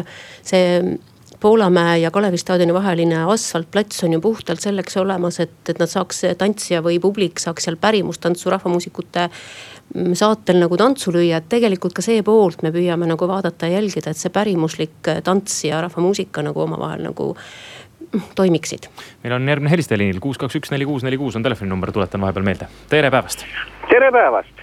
see 0.46 0.98
Poolamäe 1.40 2.00
ja 2.02 2.10
Kalevi 2.10 2.36
staadioni 2.36 2.74
vaheline 2.74 3.20
asfaltplats 3.30 4.02
on 4.04 4.16
ju 4.16 4.20
puhtalt 4.20 4.58
selleks 4.60 4.96
olemas, 4.98 5.36
et, 5.40 5.54
et 5.70 5.78
nad 5.78 5.86
saaks, 5.86 6.24
tantsija 6.38 6.80
või 6.82 6.98
publik 6.98 7.38
saaks 7.38 7.68
seal 7.68 7.78
pärimustantsu 7.78 8.50
rahvamuusikute 8.50 9.28
mm, 9.28 10.16
saatel 10.18 10.58
nagu 10.58 10.76
tantsu 10.80 11.14
lüüa, 11.14 11.38
et 11.38 11.46
tegelikult 11.52 11.94
ka 11.94 12.02
see 12.02 12.24
poolt 12.26 12.66
me 12.66 12.74
püüame 12.74 13.06
nagu 13.06 13.30
vaadata 13.30 13.70
ja 13.70 13.78
jälgida, 13.78 14.10
et 14.10 14.18
see 14.18 14.34
pärimuslik 14.34 15.14
tants 15.22 15.62
ja 15.68 15.78
rahvamuusika 15.86 16.42
nagu 16.42 16.66
omavahel 16.66 17.06
nagu 17.06 17.30
mm, 17.36 18.30
toimiksid. 18.34 18.90
meil 19.22 19.38
on 19.38 19.54
järgmine 19.54 19.76
helistaja 19.76 20.02
liinil 20.02 20.18
kuus, 20.24 20.42
kaks, 20.42 20.58
üks, 20.58 20.74
neli, 20.74 20.90
kuus, 20.90 21.06
neli, 21.06 21.22
kuus 21.22 21.38
on 21.38 21.46
telefoninumber, 21.46 21.94
tuletan 21.94 22.26
vahepeal 22.26 22.50
meelde. 22.50 22.72
tere 22.90 23.14
päevast. 23.14 23.46
tere 23.86 24.10
päevast 24.10 24.57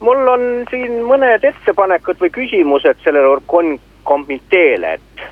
mul 0.00 0.28
on 0.28 0.42
siin 0.70 1.02
mõned 1.08 1.44
ettepanekud 1.44 2.20
või 2.22 2.30
küsimused 2.34 3.00
sellele 3.04 3.36
orkon-, 3.36 3.78
komiteele, 4.08 4.92
et. 4.98 5.28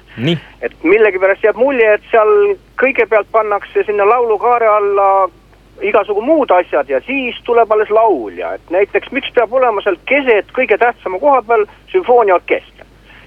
et 0.61 0.73
millegipärast 0.85 1.45
jääb 1.45 1.57
mulje, 1.61 1.95
et 1.97 2.07
seal 2.11 2.33
kõigepealt 2.81 3.29
pannakse 3.33 3.85
sinna 3.87 4.05
laulukaare 4.09 4.69
alla 4.69 5.09
igasugu 5.85 6.23
muud 6.25 6.51
asjad 6.51 6.89
ja 6.89 7.01
siis 7.05 7.37
tuleb 7.45 7.73
alles 7.73 7.91
laulja, 7.91 8.55
et 8.57 8.71
näiteks 8.73 9.13
miks 9.13 9.33
peab 9.37 9.53
olema 9.53 9.83
seal 9.85 9.99
keset 10.09 10.53
kõige 10.57 10.79
tähtsama 10.81 11.21
koha 11.21 11.43
peal 11.43 11.67
sümfooniaorkester. 11.93 12.87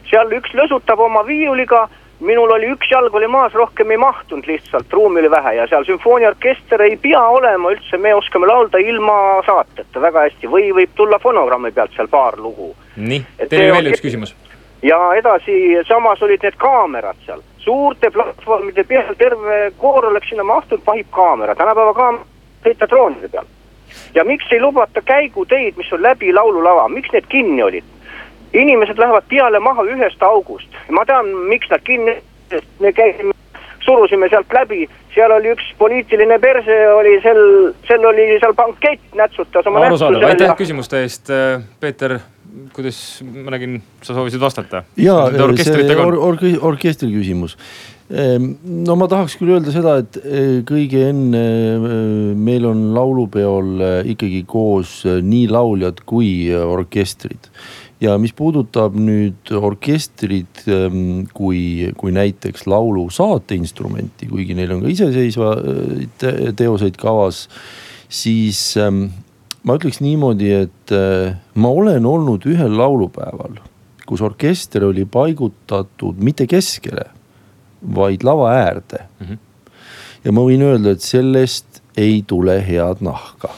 seal 0.10 0.32
üks 0.34 0.54
lõsutab 0.58 1.02
oma 1.06 1.26
viiuliga 1.26 1.88
minul 2.20 2.52
oli 2.52 2.70
üks 2.74 2.92
jalg 2.92 3.16
oli 3.16 3.28
maas, 3.28 3.54
rohkem 3.54 3.92
ei 3.92 3.98
mahtunud 3.98 4.48
lihtsalt, 4.48 4.94
ruumi 4.94 5.22
oli 5.24 5.32
vähe 5.32 5.54
ja 5.56 5.68
seal 5.68 5.86
sümfooniaorkester 5.88 6.82
ei 6.82 6.98
pea 6.98 7.22
olema 7.22 7.72
üldse, 7.72 7.98
me 7.98 8.14
oskame 8.16 8.48
laulda 8.48 8.82
ilma 8.84 9.18
saateta 9.46 10.02
väga 10.02 10.28
hästi 10.28 10.52
või 10.52 10.72
võib 10.76 10.96
tulla 10.96 11.20
fonogrammi 11.24 11.72
pealt 11.72 11.96
seal 11.96 12.12
paar 12.12 12.40
lugu. 12.40 12.74
nii, 12.96 13.22
teeme 13.50 13.72
veel 13.78 13.94
üks 13.94 14.04
küsimus. 14.04 14.36
ja 14.84 15.00
edasi, 15.20 15.78
samas 15.88 16.22
olid 16.24 16.44
need 16.44 16.60
kaamerad 16.60 17.24
seal, 17.26 17.46
suurte 17.58 18.12
platvormide 18.12 18.84
peal 18.84 19.16
terve 19.18 19.62
koor 19.78 20.12
oleks 20.12 20.30
sinna 20.30 20.44
mahtunud, 20.44 20.84
pahib 20.84 21.08
kaamera, 21.16 21.56
tänapäeva 21.56 21.94
kaamera 21.94 22.28
sõita 22.66 22.88
droonide 22.90 23.30
peal. 23.32 23.48
ja 24.16 24.24
miks 24.24 24.52
ei 24.52 24.62
lubata 24.62 25.02
käiguteid, 25.02 25.78
mis 25.78 25.94
on 25.94 26.04
läbi 26.04 26.34
laululava, 26.34 26.90
miks 26.90 27.12
need 27.14 27.32
kinni 27.32 27.64
olid? 27.64 27.96
Inimesed 28.54 29.00
lähevad 29.00 29.28
peale 29.30 29.60
maha 29.60 29.84
ühest 29.84 30.24
august. 30.24 30.70
ma 30.92 31.06
tean, 31.06 31.30
miks 31.50 31.70
nad 31.70 31.84
kinni, 31.84 32.18
me 32.80 32.94
käisime, 32.94 33.36
surusime 33.86 34.30
sealt 34.30 34.54
läbi, 34.54 34.88
seal 35.14 35.32
oli 35.32 35.54
üks 35.54 35.70
poliitiline 35.78 36.40
perse 36.40 36.80
oli 36.94 37.20
sel, 37.24 37.44
sel 37.88 38.06
oli 38.06 38.32
seal 38.40 38.54
bankett, 38.58 39.06
nätsutas 39.16 39.68
oma. 39.68 39.86
arusaadav, 39.86 40.28
aitäh 40.32 40.58
küsimuste 40.58 41.04
eest, 41.06 41.32
Peeter 41.80 42.20
kuidas, 42.74 42.98
ma 43.24 43.54
nägin, 43.54 43.80
sa 44.02 44.16
soovisid 44.16 44.42
vastata. 44.42 44.84
ja 44.98 45.16
see 45.60 45.96
or, 45.96 46.18
or, 46.18 46.38
orkestri 46.72 47.10
küsimus. 47.14 47.56
Ehm, 48.10 48.56
no 48.86 48.96
ma 48.98 49.06
tahaks 49.10 49.36
küll 49.38 49.54
öelda 49.54 49.74
seda, 49.74 50.00
et 50.02 50.18
eh, 50.24 50.62
kõige 50.68 51.04
enne 51.12 51.44
eh, 51.44 52.32
meil 52.34 52.66
on 52.70 52.88
laulupeol 52.96 53.84
eh, 53.86 54.00
ikkagi 54.16 54.42
koos 54.50 55.04
nii 55.06 55.46
lauljad 55.52 56.02
kui 56.10 56.32
orkestrid 56.58 57.52
ja 58.04 58.16
mis 58.22 58.34
puudutab 58.36 58.96
nüüd 58.98 59.52
orkestrit 59.56 60.64
ähm, 60.72 61.28
kui, 61.36 61.92
kui 62.00 62.14
näiteks 62.16 62.66
laulu 62.70 63.08
saateinstrumenti, 63.14 64.30
kuigi 64.32 64.56
neil 64.58 64.76
on 64.76 64.84
ka 64.86 64.94
iseseisvaid 64.94 66.28
äh, 66.28 66.40
teoseid 66.58 67.00
kavas, 67.00 67.46
siis 68.10 68.62
ähm, 68.80 69.10
ma 69.68 69.76
ütleks 69.80 70.02
niimoodi, 70.04 70.52
et 70.66 70.96
äh, 70.96 71.36
ma 71.60 71.74
olen 71.76 72.08
olnud 72.08 72.48
ühel 72.50 72.78
laulupäeval, 72.80 73.60
kus 74.08 74.24
orkester 74.26 74.88
oli 74.90 75.06
paigutatud 75.06 76.24
mitte 76.24 76.48
keskele, 76.50 77.10
vaid 77.96 78.24
lava 78.28 78.52
äärde 78.56 79.06
mm. 79.20 79.26
-hmm. 79.26 79.74
ja 80.24 80.36
ma 80.36 80.44
võin 80.48 80.64
öelda, 80.64 80.96
et 80.96 81.04
sellest 81.04 81.84
ei 82.00 82.24
tule 82.28 82.62
head 82.64 83.04
nahka 83.04 83.52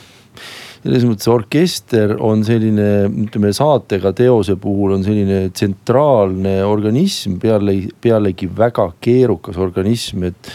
selles 0.81 1.03
mõttes 1.05 1.29
orkester 1.29 2.15
on 2.25 2.41
selline, 2.45 3.05
ütleme 3.27 3.51
saatega 3.53 4.11
teose 4.17 4.55
puhul 4.61 4.95
on 4.95 5.03
selline 5.05 5.51
tsentraalne 5.53 6.55
organism, 6.65 7.35
peale, 7.41 7.75
pealegi 8.01 8.49
väga 8.57 8.87
keerukas 9.03 9.59
organism, 9.61 10.25
et. 10.31 10.53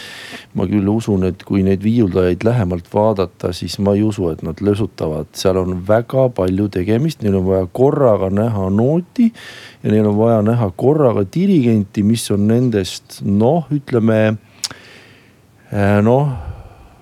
ma 0.57 0.65
küll 0.65 0.87
usun, 0.89 1.21
et 1.27 1.43
kui 1.45 1.61
neid 1.61 1.83
viiuldajaid 1.85 2.41
lähemalt 2.47 2.87
vaadata, 2.89 3.51
siis 3.53 3.75
ma 3.83 3.93
ei 3.93 4.01
usu, 4.01 4.25
et 4.31 4.41
nad 4.41 4.57
lösutavad, 4.65 5.29
seal 5.37 5.59
on 5.61 5.75
väga 5.85 6.27
palju 6.33 6.65
tegemist, 6.73 7.21
neil 7.21 7.37
on 7.37 7.45
vaja 7.45 7.67
korraga 7.69 8.31
näha 8.33 8.65
nooti. 8.73 9.29
ja 9.83 9.93
neil 9.93 10.09
on 10.09 10.17
vaja 10.17 10.41
näha 10.41 10.71
korraga 10.75 11.23
dirigenti, 11.23 12.03
mis 12.03 12.25
on 12.33 12.47
nendest 12.49 13.21
noh, 13.21 13.69
ütleme 13.71 14.19
eh, 15.71 15.99
noh 16.01 16.33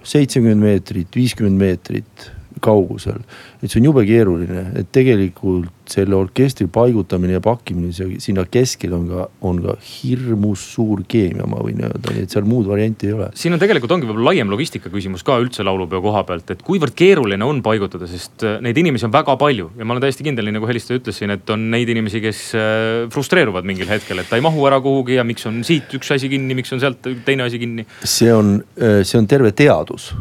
seitsekümmend 0.05 0.61
meetrit, 0.61 1.15
viiskümmend 1.15 1.57
meetrit 1.57 2.34
kaugusel. 2.61 3.21
Et 3.65 3.73
see 3.73 3.81
on 3.81 3.89
jube 3.89 4.05
keeruline, 4.05 4.67
et 4.77 4.89
tegelikult 4.93 5.73
selle 5.89 6.15
orkestri 6.17 6.65
paigutamine 6.71 7.35
ja 7.35 7.41
pakkimine 7.43 7.91
sinna 8.21 8.45
keskele 8.49 8.95
on 8.97 9.05
ka, 9.09 9.25
on 9.45 9.59
ka 9.61 9.75
hirmus 9.85 10.63
suur 10.75 11.03
keemia, 11.09 11.45
ma 11.49 11.61
võin 11.61 11.83
öelda, 11.85 12.13
nii 12.13 12.25
et 12.25 12.33
seal 12.33 12.47
muud 12.49 12.67
varianti 12.69 13.09
ei 13.09 13.15
ole. 13.15 13.29
siin 13.37 13.53
on 13.55 13.61
tegelikult 13.61 13.93
ongi 13.95 14.09
võib-olla 14.09 14.31
laiem 14.31 14.51
logistika 14.51 14.89
küsimus 14.93 15.25
ka 15.25 15.37
üldse 15.41 15.65
laulupeo 15.65 16.01
koha 16.05 16.23
pealt, 16.27 16.53
et 16.55 16.63
kuivõrd 16.65 16.95
keeruline 16.97 17.45
on 17.45 17.61
paigutada, 17.65 18.09
sest 18.09 18.45
äh, 18.45 18.57
neid 18.65 18.79
inimesi 18.81 19.07
on 19.07 19.13
väga 19.13 19.37
palju 19.41 19.71
ja 19.77 19.87
ma 19.87 19.95
olen 19.95 20.05
täiesti 20.07 20.25
kindel, 20.25 20.49
nii 20.49 20.57
nagu 20.57 20.69
helistaja 20.69 21.01
ütles 21.01 21.21
siin, 21.21 21.33
et 21.35 21.53
on 21.53 21.69
neid 21.73 21.89
inimesi, 21.93 22.21
kes 22.23 22.43
äh, 22.57 22.69
frustreeruvad 23.13 23.67
mingil 23.67 23.89
hetkel, 23.89 24.21
et 24.21 24.29
ta 24.31 24.39
ei 24.39 24.45
mahu 24.45 24.65
ära 24.69 24.81
kuhugi 24.83 25.19
ja 25.19 25.25
miks 25.27 25.45
on 25.49 25.61
siit 25.67 25.93
üks 25.97 26.13
asi 26.17 26.31
kinni, 26.31 26.57
miks 26.57 26.73
on 26.75 26.81
sealt 26.81 27.13
teine 27.25 27.45
asi 27.45 27.61
kinni. 27.61 27.85
see 28.01 28.33
on, 28.33 28.57
äh, 28.81 29.01
see 29.05 29.21
on 29.21 29.29
terve 29.29 29.53
teadus, 29.57 30.13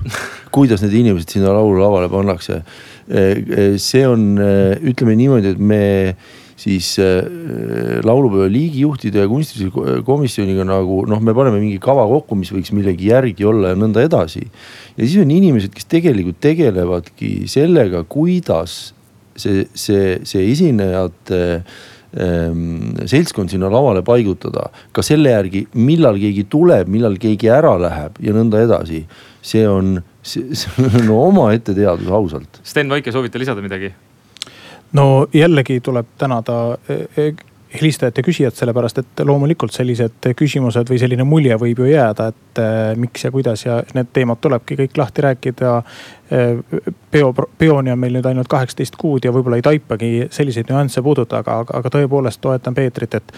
kuidas 0.54 0.84
need 0.84 1.00
inimesed 1.04 1.38
sinna 1.38 1.56
laululavale 1.56 2.12
pannakse 2.12 2.62
see 3.08 4.06
on, 4.08 4.32
eh, 4.40 4.78
ütleme 4.90 5.16
niimoodi, 5.18 5.54
et 5.54 5.60
me 5.60 6.16
siis 6.56 6.94
laulupeo 8.06 8.46
liigijuhtide 8.48 9.24
ja 9.24 9.28
kunstilise 9.28 10.00
komisjoniga 10.06 10.62
nagu 10.64 11.00
noh, 11.10 11.18
me 11.20 11.34
paneme 11.34 11.58
mingi 11.58 11.80
kava 11.82 12.06
kokku, 12.08 12.38
mis 12.38 12.52
võiks 12.54 12.70
millegi 12.72 13.10
järgi 13.10 13.44
olla 13.44 13.72
ja 13.72 13.78
nõnda 13.78 14.04
edasi. 14.06 14.46
ja 14.94 15.02
siis 15.02 15.18
on 15.20 15.32
inimesed, 15.34 15.74
kes 15.74 15.90
tegelikult 15.90 16.38
tegelevadki 16.40 17.48
sellega, 17.50 18.04
kuidas 18.06 18.94
see, 19.36 19.66
see, 19.74 20.20
see 20.22 20.46
esinejate 20.52 21.40
ähm, 22.14 22.94
seltskond 23.10 23.50
sinna 23.50 23.70
lavale 23.72 24.02
paigutada. 24.06 24.70
ka 24.92 25.02
selle 25.02 25.34
järgi, 25.34 25.66
millal 25.74 26.18
keegi 26.20 26.46
tuleb, 26.50 26.88
millal 26.88 27.18
keegi 27.20 27.50
ära 27.52 27.74
läheb 27.80 28.20
ja 28.22 28.34
nõnda 28.36 28.62
edasi. 28.64 29.04
see 29.42 29.66
on 29.68 29.98
see, 30.24 30.56
see 30.56 30.88
on 30.88 31.10
omaette 31.14 31.74
teadus 31.76 32.10
ausalt. 32.10 32.60
Sten 32.64 32.90
Vaike, 32.90 33.12
soovite 33.12 33.38
lisada 33.42 33.64
midagi? 33.64 33.92
no 34.94 35.26
jällegi 35.34 35.80
tuleb 35.82 36.06
tänada 36.18 36.78
e, 36.88 36.94
e, 37.18 37.32
helistajat 37.74 38.18
ja 38.18 38.22
küsijat, 38.22 38.54
sellepärast 38.54 39.00
et 39.00 39.22
loomulikult 39.26 39.74
sellised 39.74 40.28
küsimused 40.38 40.86
või 40.90 41.00
selline 41.02 41.26
mulje 41.26 41.56
võib 41.58 41.82
ju 41.82 41.88
jääda, 41.90 42.28
et 42.30 42.60
e, 42.62 42.68
miks 43.02 43.26
ja 43.26 43.32
kuidas 43.34 43.64
ja 43.66 43.80
need 43.96 44.12
teemad 44.14 44.38
tulebki 44.40 44.78
kõik 44.84 44.98
lahti 45.00 45.26
rääkida. 45.26 45.82
peo, 47.10 47.34
peoni 47.58 47.90
on 47.92 47.98
meil 47.98 48.14
nüüd 48.16 48.26
ainult 48.26 48.48
kaheksateist 48.48 48.96
kuud 48.96 49.24
ja 49.24 49.32
võib-olla 49.32 49.58
ei 49.58 49.66
taipagi 49.66 50.28
selliseid 50.30 50.70
nüansse 50.70 51.02
puudutada, 51.02 51.42
aga, 51.42 51.78
aga 51.78 51.90
tõepoolest 51.98 52.40
toetan 52.40 52.74
Peetrit, 52.74 53.14
et 53.14 53.32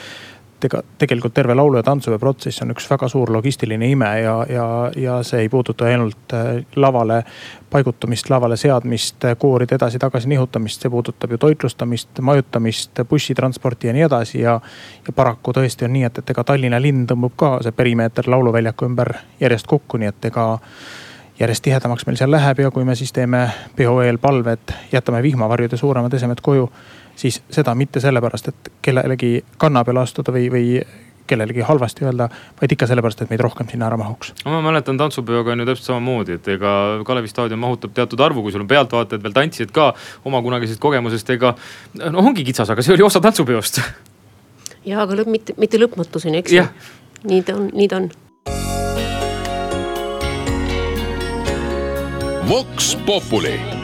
ega 0.65 0.83
tegelikult 0.99 1.35
terve 1.35 1.55
laulu- 1.55 1.77
ja 1.77 1.83
tantsupeo 1.83 2.19
protsess 2.19 2.63
on 2.63 2.71
üks 2.75 2.89
väga 2.91 3.09
suur 3.09 3.31
logistiline 3.33 3.91
ime 3.91 4.11
ja, 4.21 4.35
ja, 4.49 4.67
ja 4.97 5.23
see 5.23 5.41
ei 5.45 5.49
puuduta 5.49 5.85
ainult 5.85 6.35
äh, 6.35 6.65
lavale 6.77 7.23
paigutamist, 7.71 8.31
lavale 8.31 8.57
seadmist, 8.57 9.25
kooride 9.39 9.75
edasi-tagasi 9.75 10.29
nihutamist, 10.29 10.83
see 10.83 10.91
puudutab 10.91 11.31
ju 11.31 11.39
toitlustamist, 11.39 12.21
majutamist, 12.21 13.03
bussitransporti 13.09 13.91
ja 13.91 13.97
nii 13.97 14.07
edasi 14.07 14.41
ja. 14.41 14.61
ja 15.07 15.17
paraku 15.17 15.53
tõesti 15.57 15.85
on 15.85 15.93
nii, 15.93 16.05
et, 16.09 16.23
et 16.23 16.31
ega 16.31 16.45
Tallinna 16.45 16.81
linn 16.81 17.07
tõmbub 17.11 17.35
ka 17.37 17.57
see 17.63 17.77
perimeeter 17.77 18.31
lauluväljaku 18.31 18.89
ümber 18.89 19.13
järjest 19.41 19.67
kokku, 19.67 20.01
nii 20.01 20.15
et 20.15 20.31
ega 20.31 20.47
järjest 21.39 21.65
tihedamaks 21.67 22.07
meil 22.07 22.17
seal 22.17 22.31
läheb 22.33 22.61
ja 22.65 22.71
kui 22.71 22.85
me 22.85 22.95
siis 22.97 23.13
teeme 23.13 23.49
peo 23.77 23.99
eel 24.03 24.19
palve, 24.19 24.57
et 24.57 24.73
jätame 24.93 25.23
vihmavarjud 25.23 25.73
ja 25.73 25.79
suuremad 25.79 26.15
esemed 26.17 26.41
koju 26.43 26.71
siis 27.17 27.41
seda 27.51 27.75
mitte 27.75 28.01
sellepärast, 28.01 28.49
et 28.49 28.73
kellelegi 28.83 29.41
kanna 29.59 29.85
peale 29.85 30.05
astuda 30.05 30.35
või, 30.35 30.49
või 30.53 30.67
kellelegi 31.27 31.61
halvasti 31.61 32.05
öelda, 32.07 32.29
vaid 32.61 32.73
ikka 32.73 32.87
sellepärast, 32.87 33.23
et 33.23 33.33
meid 33.33 33.43
rohkem 33.43 33.69
sinna 33.71 33.89
ära 33.89 33.99
mahuks. 34.01 34.33
ma 34.45 34.61
mäletan 34.63 34.99
tantsupeoga 34.99 35.53
on 35.53 35.61
ju 35.61 35.67
täpselt 35.67 35.91
samamoodi, 35.91 36.39
et 36.39 36.49
ega 36.57 36.73
Kalevi 37.07 37.29
staadion 37.29 37.59
mahutab 37.59 37.95
teatud 37.95 38.21
arvu, 38.21 38.43
kui 38.43 38.55
sul 38.55 38.65
on 38.65 38.71
pealtvaatajad 38.71 39.23
veel 39.23 39.35
tantsijad 39.37 39.73
ka 39.75 39.93
oma 40.25 40.43
kunagisest 40.43 40.81
kogemusest, 40.81 41.31
ega 41.37 41.55
noh, 42.03 42.23
ongi 42.25 42.45
kitsas, 42.47 42.71
aga 42.71 42.85
see 42.85 42.95
oli 42.95 43.07
osa 43.07 43.21
tantsupeost. 43.25 43.81
ja, 44.85 45.01
aga 45.03 45.19
lõpp, 45.23 45.33
mitte, 45.33 45.57
mitte 45.59 45.81
lõpmatuseni, 45.83 46.45
eks 46.45 46.55
ju. 46.57 46.69
nii 47.25 47.43
ta 47.43 47.59
on, 47.59 47.71
nii 47.75 47.91
ta 47.91 48.03
on. 48.03 48.13
Vox 52.47 52.95
Populi 53.07 53.76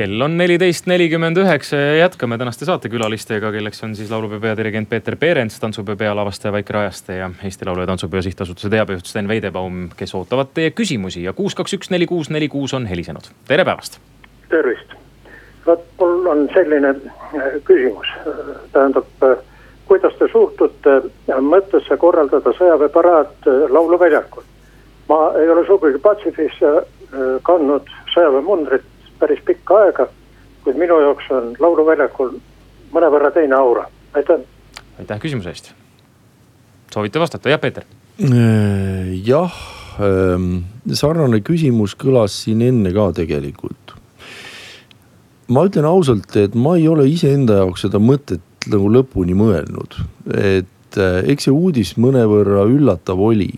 kell 0.00 0.22
on 0.24 0.36
neliteist 0.40 0.86
nelikümmend 0.88 1.36
üheksa 1.36 1.76
ja 1.76 1.96
jätkame 1.98 2.38
tänaste 2.40 2.64
saatekülalistega, 2.64 3.50
kelleks 3.52 3.82
on 3.84 3.92
siis 3.96 4.10
laulupeo 4.10 4.40
peadirigent 4.40 4.88
Peeter 4.88 5.16
Peerents, 5.16 5.58
tantsupeo 5.60 5.96
pealavastaja 6.00 6.52
Vaike 6.52 6.72
Rajaste 6.72 7.16
ja 7.18 7.30
Eesti 7.44 7.66
Laulu- 7.68 7.84
ja 7.84 7.86
Tantsupeo 7.86 8.22
Sihtasutuse 8.22 8.70
teabejuht 8.72 9.06
Sten 9.06 9.28
Veidebaum, 9.28 9.90
kes 9.96 10.14
ootavad 10.14 10.54
teie 10.54 10.70
küsimusi 10.70 11.22
ja 11.26 11.34
kuus, 11.36 11.54
kaks, 11.54 11.74
üks, 11.76 11.90
neli, 11.92 12.06
kuus, 12.08 12.30
neli, 12.30 12.48
kuus 12.48 12.74
on 12.74 12.86
helisenud. 12.86 13.28
tere 13.48 13.64
päevast. 13.64 13.98
tervist, 14.48 14.94
vot 15.66 15.84
mul 16.00 16.26
on 16.32 16.48
selline 16.54 16.94
äh, 16.94 17.50
küsimus, 17.64 18.08
tähendab, 18.72 19.10
äh, 19.22 19.36
kuidas 19.90 20.16
te 20.18 20.28
suhtute 20.32 20.96
äh, 20.96 21.42
mõttesse 21.44 21.96
korraldada 21.96 22.54
sõjaväeparaad 22.56 23.50
lauluväljakul? 23.68 24.48
ma 25.08 25.20
ei 25.42 25.50
ole 25.50 25.66
sugugi 25.66 25.98
patsifisse 25.98 26.72
kandnud 27.42 27.88
sõjaväemundrit 28.14 28.89
päris 29.20 29.42
pikka 29.44 29.84
aega. 29.84 30.08
kuid 30.64 30.76
minu 30.76 30.98
jaoks 31.00 31.30
on 31.32 31.54
lauluväljakul 31.58 32.34
mõnevõrra 32.92 33.30
teine 33.34 33.56
aura, 33.56 33.86
aitäh. 34.14 34.42
aitäh 34.98 35.20
küsimuse 35.22 35.52
eest. 35.54 35.72
soovite 36.92 37.20
vastata, 37.22 37.52
jah 37.52 37.60
Peeter? 37.60 37.86
Äh, 38.20 39.14
jah, 39.24 39.54
ähm, 40.02 40.64
sarnane 40.92 41.40
küsimus 41.46 41.94
kõlas 41.96 42.36
siin 42.44 42.62
enne 42.66 42.92
ka 42.92 43.10
tegelikult. 43.16 43.94
ma 45.48 45.64
ütlen 45.66 45.88
ausalt, 45.88 46.36
et 46.36 46.54
ma 46.54 46.76
ei 46.78 46.86
ole 46.88 47.08
iseenda 47.10 47.56
jaoks 47.62 47.82
seda 47.86 47.98
mõtet 47.98 48.44
nagu 48.70 48.90
lõpuni 48.92 49.34
mõelnud, 49.34 49.96
et 50.36 50.98
äh, 51.00 51.22
eks 51.32 51.48
see 51.48 51.54
uudis 51.54 51.96
mõnevõrra 51.98 52.66
üllatav 52.68 53.20
oli. 53.30 53.52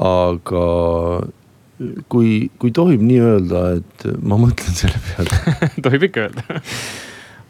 aga 0.00 0.64
kui, 2.12 2.32
kui 2.60 2.72
tohib 2.76 3.02
nii 3.04 3.20
öelda, 3.24 3.62
et 3.80 4.08
ma 4.22 4.38
mõtlen 4.40 4.76
selle 4.76 5.00
peale. 5.10 5.56
Tohib 5.86 6.08
ikka 6.10 6.26
öelda. 6.26 6.60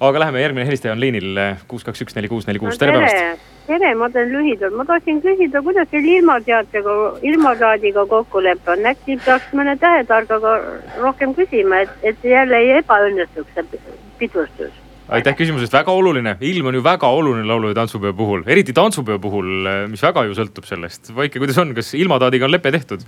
Aga 0.01 0.23
läheme, 0.23 0.41
järgmine 0.41 0.65
helistaja 0.65 0.95
on 0.95 1.01
liinil 1.03 1.39
kuus, 1.69 1.83
kaks, 1.85 2.01
üks, 2.07 2.15
neli, 2.17 2.31
kuus, 2.33 2.47
neli, 2.49 2.61
kuus, 2.63 2.79
tere 2.81 2.95
päevast. 2.95 3.49
tere, 3.67 3.91
ma 4.01 4.09
teen 4.11 4.31
lühidalt, 4.33 4.73
ma 4.79 4.87
tahtsin 4.89 5.19
küsida, 5.21 5.61
kuidas 5.63 5.91
teil 5.93 6.07
ilmateatega, 6.09 6.95
ilmasaadiga 7.29 8.07
kokkulepe 8.09 8.73
on, 8.73 8.87
äkki 8.89 9.19
peaks 9.27 9.51
mõne 9.57 9.75
tähetargaga 9.83 10.55
rohkem 11.03 11.35
küsima, 11.37 11.83
et, 11.85 11.93
et 12.13 12.25
jälle 12.25 12.63
ei 12.65 12.79
ebaõnnestuks 12.79 13.53
see 13.59 13.83
pidustus? 14.23 14.73
Aitäh 15.11 15.37
küsimuse 15.37 15.67
eest, 15.67 15.75
väga 15.75 15.93
oluline, 15.93 16.37
ilm 16.49 16.71
on 16.71 16.79
ju 16.79 16.83
väga 16.87 17.11
oluline 17.13 17.45
laulu- 17.51 17.75
ja 17.75 17.77
tantsupeo 17.83 18.15
puhul, 18.17 18.47
eriti 18.47 18.73
tantsupeo 18.73 19.19
puhul, 19.21 19.69
mis 19.91 20.03
väga 20.07 20.25
ju 20.31 20.39
sõltub 20.39 20.65
sellest. 20.71 21.13
Vaike, 21.13 21.43
kuidas 21.43 21.59
on, 21.61 21.75
kas 21.77 21.93
ilmataadiga 21.99 22.49
on 22.49 22.55
lepe 22.57 22.73
tehtud? 22.73 23.05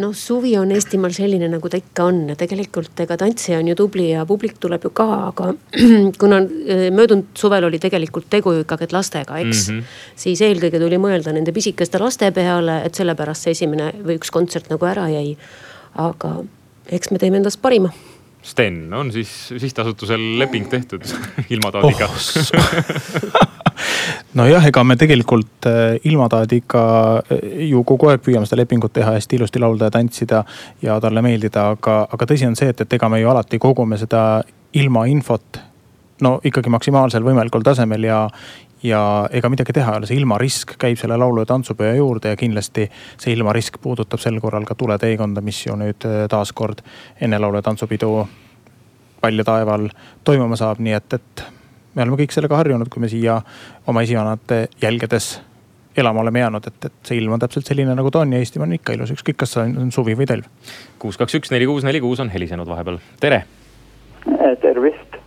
Noh, 0.00 0.12
suvi 0.16 0.54
on 0.56 0.70
Eestimaal 0.72 1.12
selline, 1.16 1.48
nagu 1.52 1.68
ta 1.68 1.76
ikka 1.80 2.06
on 2.08 2.20
ja 2.32 2.36
tegelikult 2.38 3.00
ega 3.04 3.16
tantsija 3.20 3.58
on 3.60 3.68
ju 3.68 3.76
tubli 3.76 4.08
ja 4.10 4.24
publik 4.28 4.56
tuleb 4.62 4.86
ju 4.88 4.92
ka, 4.96 5.08
aga 5.28 5.50
kuna 6.22 6.38
äh, 6.42 6.86
möödunud 6.94 7.34
suvel 7.38 7.68
oli 7.68 7.80
tegelikult 7.82 8.30
tegu 8.32 8.54
ju 8.56 8.64
ikkagi 8.64 8.88
lastega, 8.92 9.40
eks 9.42 9.68
mm. 9.68 9.78
-hmm. 9.78 9.98
siis 10.24 10.40
eelkõige 10.48 10.80
tuli 10.80 11.00
mõelda 11.02 11.34
nende 11.36 11.52
pisikeste 11.52 12.00
laste 12.00 12.30
peale, 12.32 12.80
et 12.86 12.94
sellepärast 12.94 13.48
see 13.48 13.56
esimene 13.58 13.92
või 14.00 14.16
üks 14.20 14.32
kontsert 14.32 14.70
nagu 14.72 14.86
ära 14.88 15.08
jäi. 15.12 15.36
aga 15.94 16.40
eks 16.88 17.10
me 17.10 17.18
teeme 17.18 17.36
endast 17.36 17.60
parima 17.62 17.92
Sten, 18.42 18.92
on 18.94 19.12
siis 19.12 19.28
sihtasutusel 19.56 20.38
leping 20.38 20.70
tehtud 20.70 21.04
ilmataadiga 21.54 22.08
oh, 22.08 23.52
nojah, 24.38 24.66
ega 24.68 24.84
me 24.84 24.96
tegelikult 25.00 25.68
äh, 25.70 25.98
ilmataadiga 26.08 26.84
äh, 27.18 27.44
ju 27.70 27.82
kogu 27.88 28.10
aeg 28.12 28.24
püüame 28.24 28.48
seda 28.48 28.62
lepingut 28.62 28.94
teha, 28.96 29.16
hästi 29.18 29.38
ilusti 29.40 29.62
laulda 29.62 29.90
ja 29.90 29.96
tantsida 29.98 30.44
ja 30.82 30.98
talle 31.00 31.22
meeldida, 31.24 31.70
aga, 31.76 32.02
aga 32.12 32.30
tõsi 32.32 32.48
on 32.48 32.56
see, 32.58 32.72
et, 32.72 32.84
et 32.84 32.98
ega 32.98 33.10
me 33.12 33.20
ju 33.22 33.30
alati 33.32 33.60
kogume 33.62 33.98
seda 34.00 34.42
ilmainfot 34.72 35.62
no 36.22 36.38
ikkagi 36.44 36.70
maksimaalsel 36.72 37.24
võimalikul 37.26 37.64
tasemel 37.66 38.06
ja, 38.06 38.20
ja 38.82 39.02
ega 39.34 39.50
midagi 39.52 39.74
teha 39.76 39.94
ei 39.94 40.02
ole, 40.02 40.10
see 40.10 40.20
ilmarisk 40.20 40.76
käib 40.80 41.00
selle 41.00 41.18
laulu- 41.20 41.42
ja 41.42 41.50
tantsupeo 41.50 41.94
juurde 41.98 42.34
ja 42.34 42.38
kindlasti 42.38 42.88
see 43.16 43.34
ilmarisk 43.36 43.80
puudutab 43.82 44.22
sel 44.22 44.38
korral 44.40 44.66
ka 44.68 44.76
Tuleteekonda, 44.78 45.42
mis 45.44 45.64
ju 45.66 45.76
nüüd 45.78 46.06
äh, 46.08 46.24
taaskord 46.30 46.84
enne 47.20 47.40
laulu- 47.42 47.60
ja 47.60 47.66
tantsupidu 47.70 48.14
Palja 49.22 49.44
taeval 49.46 49.86
toimuma 50.26 50.56
saab, 50.58 50.80
nii 50.82 50.96
et, 50.98 51.14
et 51.14 51.42
me 51.94 52.04
oleme 52.04 52.18
kõik 52.22 52.34
sellega 52.34 52.56
harjunud, 52.56 52.90
kui 52.92 53.02
me 53.02 53.10
siia 53.12 53.40
oma 53.86 54.02
esivanemate 54.02 54.66
jälgedes 54.82 55.34
elama 55.96 56.20
oleme 56.20 56.40
jäänud, 56.40 56.66
et, 56.66 56.84
et 56.84 56.92
see 57.04 57.18
ilm 57.20 57.34
on 57.36 57.40
täpselt 57.42 57.68
selline, 57.68 57.94
nagu 57.94 58.10
ta 58.10 58.22
on 58.22 58.32
ja 58.32 58.40
Eestimaa 58.40 58.64
on 58.64 58.76
ikka 58.78 58.94
ilus, 58.96 59.12
ükskõik, 59.12 59.36
kas 59.44 59.56
on 59.60 59.90
suvi 59.92 60.16
või 60.16 60.26
talv. 60.28 60.48
kuus, 60.98 61.18
kaks, 61.20 61.36
üks, 61.36 61.52
neli, 61.52 61.68
kuus, 61.68 61.84
neli, 61.84 62.00
kuus 62.00 62.20
on 62.24 62.32
helisenud 62.32 62.68
vahepeal, 62.68 62.98
tere. 63.20 63.42
tervist 64.62 65.18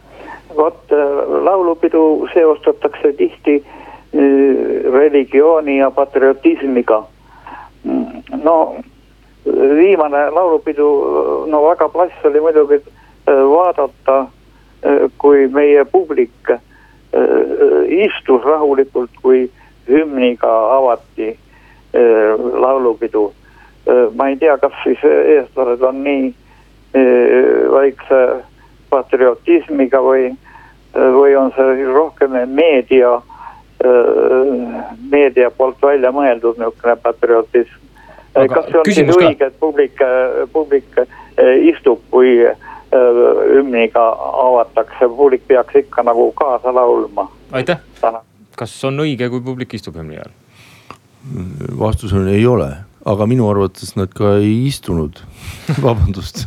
vot 0.58 0.91
äh, 0.91 1.43
laulupidu 1.45 2.28
seostatakse 2.34 3.13
tihti 3.13 3.56
äh, 3.62 4.91
religiooni 4.93 5.78
ja 5.78 5.91
patriotismiga. 5.91 7.04
Mm, 7.84 8.23
no 8.43 8.75
viimane 9.45 10.30
laulupidu, 10.30 10.88
no 11.47 11.63
väga 11.69 11.89
plass 11.89 12.25
oli 12.25 12.41
muidugi 12.41 12.80
vaadata, 13.28 14.25
kui 15.17 15.48
meie 15.48 15.86
publik 15.86 16.52
istus 17.88 18.43
rahulikult, 18.43 19.10
kui 19.21 19.45
hümniga 19.88 20.52
avati 20.78 21.38
laulupidu. 22.54 23.34
ma 24.15 24.28
ei 24.30 24.38
tea, 24.38 24.58
kas 24.58 24.74
siis 24.84 25.04
eestlased 25.06 25.82
on 25.82 26.04
nii 26.04 26.34
väikse 27.71 28.19
patriotismiga 28.89 30.02
või 30.02 30.34
või 30.95 31.36
on 31.36 31.52
see 31.56 31.86
rohkem 31.91 32.36
meedia, 32.48 33.21
meedia 35.12 35.52
poolt 35.52 35.82
välja 35.84 36.12
mõeldud 36.15 36.60
niisugune 36.60 36.95
patriotism. 37.04 37.82
kas 38.34 38.69
see 38.69 38.80
on 38.80 38.86
siis 38.91 39.17
õige, 39.17 39.48
et 39.48 39.60
publik, 39.60 40.00
publik 40.54 41.00
istub, 41.71 42.00
kui 42.12 42.39
hümniga 43.55 44.05
avatakse, 44.45 45.10
publik 45.17 45.47
peaks 45.47 45.81
ikka 45.84 46.03
nagu 46.03 46.31
kaasa 46.38 46.73
laulma. 46.75 47.29
aitäh, 47.51 47.79
kas 48.58 48.75
on 48.88 49.03
õige, 49.05 49.29
kui 49.29 49.43
publik 49.45 49.73
istub 49.77 49.97
hümni 49.99 50.19
ajal? 50.19 50.34
vastus 51.79 52.13
on 52.13 52.27
ei 52.29 52.45
ole, 52.45 52.69
aga 53.05 53.25
minu 53.25 53.49
arvates 53.49 53.95
nad 53.97 54.13
ka 54.13 54.38
ei 54.38 54.67
istunud 54.67 55.21
vabandust 55.86 56.45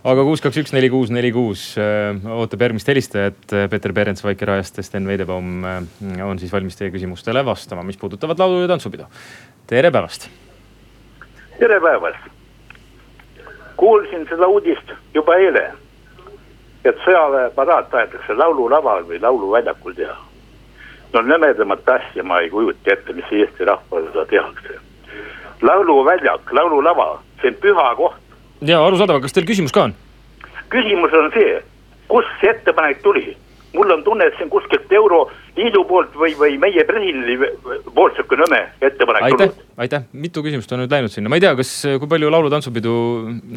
aga 0.00 0.24
kuus, 0.24 0.40
kaks, 0.40 0.60
üks, 0.62 0.72
neli, 0.76 0.88
kuus, 0.92 1.12
neli, 1.12 1.30
kuus 1.34 1.64
äh, 1.80 2.16
ootab 2.40 2.64
järgmist 2.64 2.88
helistajat. 2.88 3.40
Äh, 3.52 3.68
Peeter 3.72 3.92
Perents 3.96 4.24
Vaikerajast 4.24 4.80
ja 4.80 4.86
Sten 4.86 5.08
Veidebaum 5.08 5.64
äh, 5.68 5.80
on 6.24 6.40
siis 6.40 6.52
valmis 6.52 6.78
teie 6.78 6.92
küsimustele 6.94 7.44
vastama, 7.46 7.84
mis 7.86 8.00
puudutavad 8.00 8.40
laulu 8.40 8.64
ja 8.64 8.70
tantsupidu. 8.72 9.08
tere 9.70 9.90
päevast. 9.92 10.30
tere 11.58 11.80
päevast. 11.80 12.39
Kuulsin 13.80 14.26
seda 14.28 14.48
uudist 14.48 14.92
juba 15.14 15.36
eile, 15.40 15.70
et 16.84 16.98
sõjaväeparaad 17.04 17.88
tahetakse 17.92 18.36
laululaval 18.36 19.06
või 19.08 19.20
lauluväljakul 19.22 19.96
teha. 19.96 20.16
no 21.12 21.20
nõmedamat 21.26 21.88
asja 21.88 22.22
ma 22.22 22.40
ei 22.40 22.50
kujuta 22.50 22.92
ette, 22.92 23.12
mis 23.12 23.32
Eesti 23.32 23.64
rahvale 23.64 24.12
seda 24.12 24.26
tehakse. 24.26 24.76
lauluväljak, 25.62 26.52
laululava, 26.52 27.08
see 27.40 27.48
on 27.54 27.62
püha 27.64 27.94
koht 27.96 28.20
ja 28.60 28.82
arusaadav, 28.84 29.16
aga 29.16 29.28
kas 29.28 29.36
teil 29.36 29.48
küsimus 29.48 29.72
ka 29.72 29.88
on? 29.88 29.94
küsimus 30.72 31.14
on 31.16 31.30
see, 31.36 31.60
kust 32.08 32.36
see 32.40 32.52
ettepanek 32.52 33.00
tuli? 33.02 33.36
Mul 33.74 33.92
on 33.94 34.02
tunne, 34.04 34.26
et 34.26 34.36
see 34.36 34.46
on 34.46 34.52
kuskilt 34.52 34.92
Euroliidu 34.92 35.82
poolt 35.88 36.14
või, 36.18 36.34
või 36.38 36.56
meie 36.62 36.84
presidendi 36.88 37.36
poolt 37.94 38.18
sihuke 38.18 38.38
nõme 38.40 38.60
ettepanek 38.82 39.26
aitäh, 39.28 39.56
aitäh, 39.86 40.06
mitu 40.12 40.42
küsimust 40.46 40.72
on 40.74 40.82
nüüd 40.84 40.94
läinud 40.94 41.14
sinna, 41.14 41.30
ma 41.30 41.38
ei 41.38 41.44
tea, 41.44 41.54
kas, 41.58 41.72
kui 42.02 42.10
palju 42.10 42.30
laulu-tantsupidu, 42.34 42.94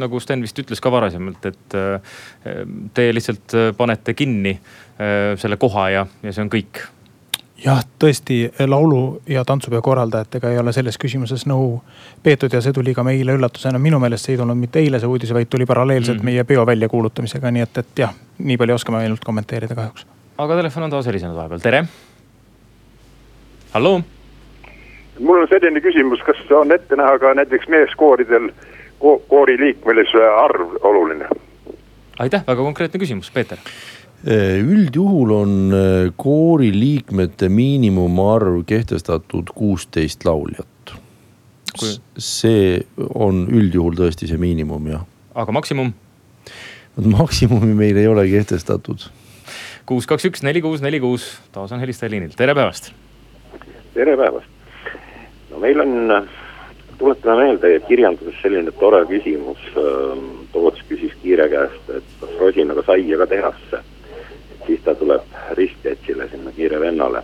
nagu 0.03 0.21
Sten 0.23 0.45
vist 0.45 0.59
ütles 0.61 0.83
ka 0.83 0.93
varasemalt, 0.93 1.49
et 1.49 1.77
äh, 1.79 2.17
te 2.93 3.07
lihtsalt 3.15 3.57
äh, 3.57 3.71
panete 3.77 4.15
kinni 4.17 4.53
äh, 4.57 5.33
selle 5.41 5.57
koha 5.61 5.89
ja, 5.93 6.05
ja 6.23 6.35
see 6.35 6.45
on 6.45 6.53
kõik 6.53 6.85
jah, 7.65 7.83
tõesti 7.99 8.37
laulu 8.67 9.21
ja 9.29 9.43
tantsupeo 9.45 9.81
korraldajatega 9.81 10.51
ei 10.51 10.59
ole 10.59 10.73
selles 10.75 10.97
küsimuses 10.99 11.45
nõu 11.49 11.81
peetud 12.23 12.53
ja 12.53 12.61
see 12.61 12.73
tuli 12.75 12.93
ka 12.93 13.03
meile 13.07 13.35
üllatusena. 13.37 13.79
minu 13.79 13.99
meelest 13.99 14.27
see 14.27 14.35
ei 14.35 14.41
tulnud 14.41 14.59
mitte 14.59 14.79
eile 14.79 14.99
see 14.99 15.09
uudis, 15.09 15.33
vaid 15.33 15.49
tuli 15.49 15.65
paralleelselt 15.65 16.19
mm. 16.19 16.25
meie 16.25 16.43
peo 16.43 16.65
väljakuulutamisega, 16.65 17.51
nii 17.51 17.63
et, 17.63 17.77
et 17.77 18.03
jah, 18.05 18.13
nii 18.39 18.57
palju 18.57 18.75
oskame 18.75 18.99
ainult 19.03 19.23
kommenteerida 19.23 19.75
kahjuks. 19.75 20.05
aga 20.37 20.59
telefon 20.59 20.87
on 20.89 20.95
taas 20.95 21.07
helisenud 21.07 21.35
vahepeal, 21.35 21.63
tere. 21.63 21.83
halloo. 23.73 24.03
mul 25.19 25.41
on 25.41 25.49
selline 25.49 25.81
küsimus, 25.81 26.23
kas 26.27 26.43
on 26.51 26.71
ette 26.71 26.99
näha 26.99 27.17
ka 27.19 27.33
näiteks 27.33 27.67
meeskooridel 27.67 28.51
ko 28.99 29.17
koori 29.27 29.57
liikmelise 29.59 30.27
arv 30.45 30.77
oluline? 30.81 31.27
aitäh, 32.19 32.43
väga 32.47 32.61
konkreetne 32.61 32.99
küsimus, 32.99 33.31
Peeter 33.31 33.57
üldjuhul 34.23 35.31
on 35.35 35.73
äh, 35.75 36.13
koori 36.17 36.71
liikmete 36.71 37.49
miinimumarv 37.49 38.63
kehtestatud 38.65 39.51
kuusteist 39.55 40.25
lauljat. 40.25 40.67
see 42.17 42.83
on 43.15 43.47
üldjuhul 43.49 43.97
tõesti 43.97 44.29
see 44.29 44.37
miinimum 44.37 44.87
jah. 44.87 45.03
aga 45.35 45.51
maksimum? 45.51 45.93
maksimumi 47.17 47.73
meil 47.73 47.97
ei 47.97 48.07
ole 48.07 48.27
kehtestatud. 48.29 49.09
kuus, 49.85 50.07
kaks, 50.07 50.25
üks, 50.25 50.43
neli, 50.43 50.61
kuus, 50.61 50.81
neli, 50.81 50.99
kuus, 51.03 51.27
taas 51.51 51.71
on 51.71 51.83
helistaja 51.83 52.13
liinil, 52.13 52.31
tere 52.37 52.55
päevast. 52.55 52.93
tere 53.93 54.15
päevast. 54.15 54.47
no 55.51 55.59
meil 55.59 55.83
on, 55.83 56.29
tuletame 56.97 57.49
meelde 57.49 57.79
kirjanduses 57.89 58.39
selline 58.41 58.71
tore 58.79 59.03
küsimus. 59.09 59.59
Ähm, 59.75 60.29
Toots 60.53 60.83
küsis 60.85 61.11
Kiire 61.23 61.49
käest, 61.49 61.89
et 61.89 62.11
kas 62.21 62.37
rosinaga 62.39 62.83
saia 62.85 63.17
ka 63.17 63.25
tehasse 63.27 63.79
siis 64.67 64.81
ta 64.83 64.95
tuleb 64.95 65.21
ristjätsile 65.51 66.27
sinna 66.29 66.51
kiire 66.51 66.79
vennale. 66.79 67.23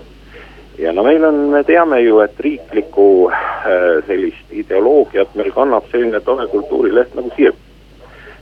ja 0.78 0.94
no 0.94 1.04
meil 1.04 1.24
on, 1.24 1.36
me 1.36 1.64
teame 1.64 2.02
ju, 2.02 2.20
et 2.24 2.40
riiklikku 2.40 3.32
äh, 3.32 4.06
sellist 4.08 4.52
ideoloogiat 4.52 5.36
meil 5.36 5.52
kannab 5.52 5.90
selline 5.92 6.20
tore 6.20 6.48
kultuurileht 6.48 7.16
nagu 7.16 7.32
Sirp. 7.36 7.56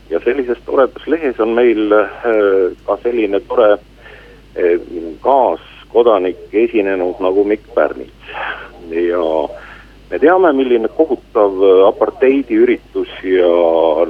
ja 0.10 0.20
sellises 0.20 0.58
toredas 0.66 1.08
lehes 1.08 1.40
on 1.40 1.56
meil 1.58 1.94
äh, 1.94 2.76
ka 2.86 2.98
selline 3.04 3.40
tore 3.40 3.72
äh, 3.74 4.78
kaaskodanik 5.22 6.54
esinenud 6.54 7.20
nagu 7.20 7.44
Mikk 7.44 7.74
Pärnits 7.74 8.36
ja 8.90 9.24
me 10.10 10.20
teame, 10.20 10.54
milline 10.54 10.88
kohutav 10.88 11.58
apartheidiüritus 11.88 13.10
ja 13.24 13.50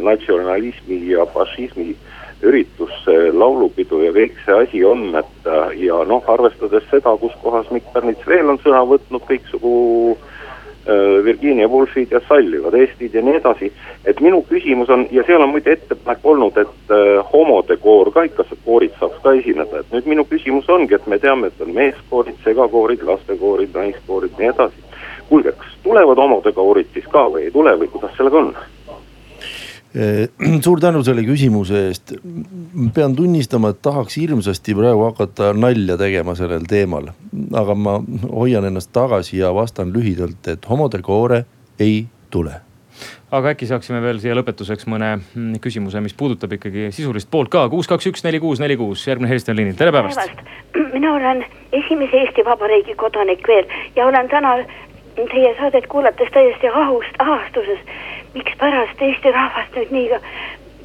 natsionalismi 0.04 1.00
ja 1.10 1.26
fašismi 1.26 1.90
äh, 1.90 2.17
üritus, 2.46 2.94
see 3.06 3.32
laulupidu 3.34 4.02
ja 4.06 4.14
kõik 4.16 4.38
see 4.46 4.58
asi 4.62 4.84
on, 4.86 5.10
et 5.18 5.50
äh, 5.50 5.74
ja 5.88 6.04
noh, 6.06 6.26
arvestades 6.30 6.86
seda, 6.92 7.16
kus 7.18 7.34
kohas 7.42 7.70
Mikk 7.74 7.90
Pärnits 7.94 8.28
veel 8.30 8.50
on 8.52 8.60
sõna 8.62 8.84
võtnud, 8.86 9.24
kõiksugu 9.26 9.74
äh, 10.14 11.24
Virginia 11.26 11.70
Woolfid 11.72 12.14
ja 12.14 12.22
sallivad 12.28 12.78
Eestid 12.78 13.18
ja 13.18 13.24
nii 13.26 13.40
edasi. 13.40 13.72
et 14.06 14.22
minu 14.22 14.44
küsimus 14.50 14.90
on 14.94 15.08
ja 15.12 15.26
seal 15.26 15.42
on 15.42 15.56
muide 15.56 15.74
ettepanek 15.74 16.24
olnud, 16.24 16.62
et 16.62 16.94
äh, 16.94 17.26
homode 17.34 17.78
koor 17.82 18.14
ka 18.14 18.28
ikka, 18.30 18.46
koorid 18.66 18.94
saaks 19.00 19.18
ka 19.24 19.34
esineda, 19.42 19.82
et 19.82 19.98
nüüd 19.98 20.14
minu 20.14 20.26
küsimus 20.30 20.70
ongi, 20.70 20.94
et 20.94 21.08
me 21.08 21.20
teame, 21.20 21.50
et 21.50 21.62
on 21.66 21.74
meeskoorid, 21.74 22.38
segakoorid, 22.46 23.04
lastekoorid, 23.04 23.74
naiskoorid, 23.74 24.38
nii 24.38 24.54
edasi. 24.54 24.86
kuulge, 25.30 25.52
kas 25.58 25.78
tulevad 25.84 26.18
homode 26.22 26.54
koorid 26.54 26.94
siis 26.94 27.08
ka 27.12 27.28
või 27.34 27.50
ei 27.50 27.52
tule 27.52 27.74
või 27.82 27.90
kuidas 27.92 28.14
sellega 28.16 28.46
on? 28.46 28.54
Eh, 29.98 30.30
suur 30.66 30.82
tänu 30.84 31.02
selle 31.04 31.24
küsimuse 31.26 31.88
eest. 31.88 32.14
pean 32.94 33.16
tunnistama, 33.16 33.72
et 33.74 33.82
tahaks 33.82 34.20
hirmsasti 34.22 34.76
praegu 34.78 35.08
hakata 35.08 35.54
nalja 35.58 35.98
tegema 35.98 36.36
sellel 36.38 36.68
teemal. 36.70 37.10
aga 37.54 37.76
ma 37.76 37.98
hoian 38.30 38.70
ennast 38.70 38.94
tagasi 38.94 39.42
ja 39.42 39.54
vastan 39.56 39.94
lühidalt, 39.94 40.48
et 40.48 40.70
homodekoore 40.70 41.46
ei 41.80 42.06
tule 42.30 42.62
aga 43.32 43.52
äkki 43.52 43.68
saaksime 43.68 44.00
veel 44.02 44.20
siia 44.24 44.36
lõpetuseks 44.38 44.88
mõne 44.88 45.10
mm, 45.18 45.60
küsimuse, 45.64 46.00
mis 46.04 46.16
puudutab 46.18 46.54
ikkagi 46.56 46.88
sisulist 46.96 47.30
poolt 47.32 47.52
ka. 47.52 47.66
kuus, 47.72 47.90
kaks, 47.90 48.08
üks, 48.12 48.24
neli, 48.24 48.40
kuus, 48.44 48.62
neli, 48.64 48.78
kuus, 48.80 49.04
järgmine 49.08 49.32
helistaja 49.34 49.56
on 49.56 49.62
liinil, 49.62 49.76
tere 49.80 49.92
päevast. 49.92 50.44
mina 50.94 51.14
olen 51.14 51.44
esimese 51.76 52.22
Eesti 52.24 52.46
Vabariigi 52.46 52.96
kodanik 52.96 53.44
veel 53.48 53.66
ja 53.96 54.08
olen 54.08 54.30
täna 54.32 54.56
teie 55.26 55.56
saadet 55.60 55.88
kuulates 55.88 56.30
täiesti 56.34 56.68
ahust, 56.68 57.20
ahastuses 57.20 57.80
mikspärast 58.34 59.02
Eesti 59.02 59.32
rahvast 59.32 59.76
nüüd 59.76 59.92
nii 59.92 60.22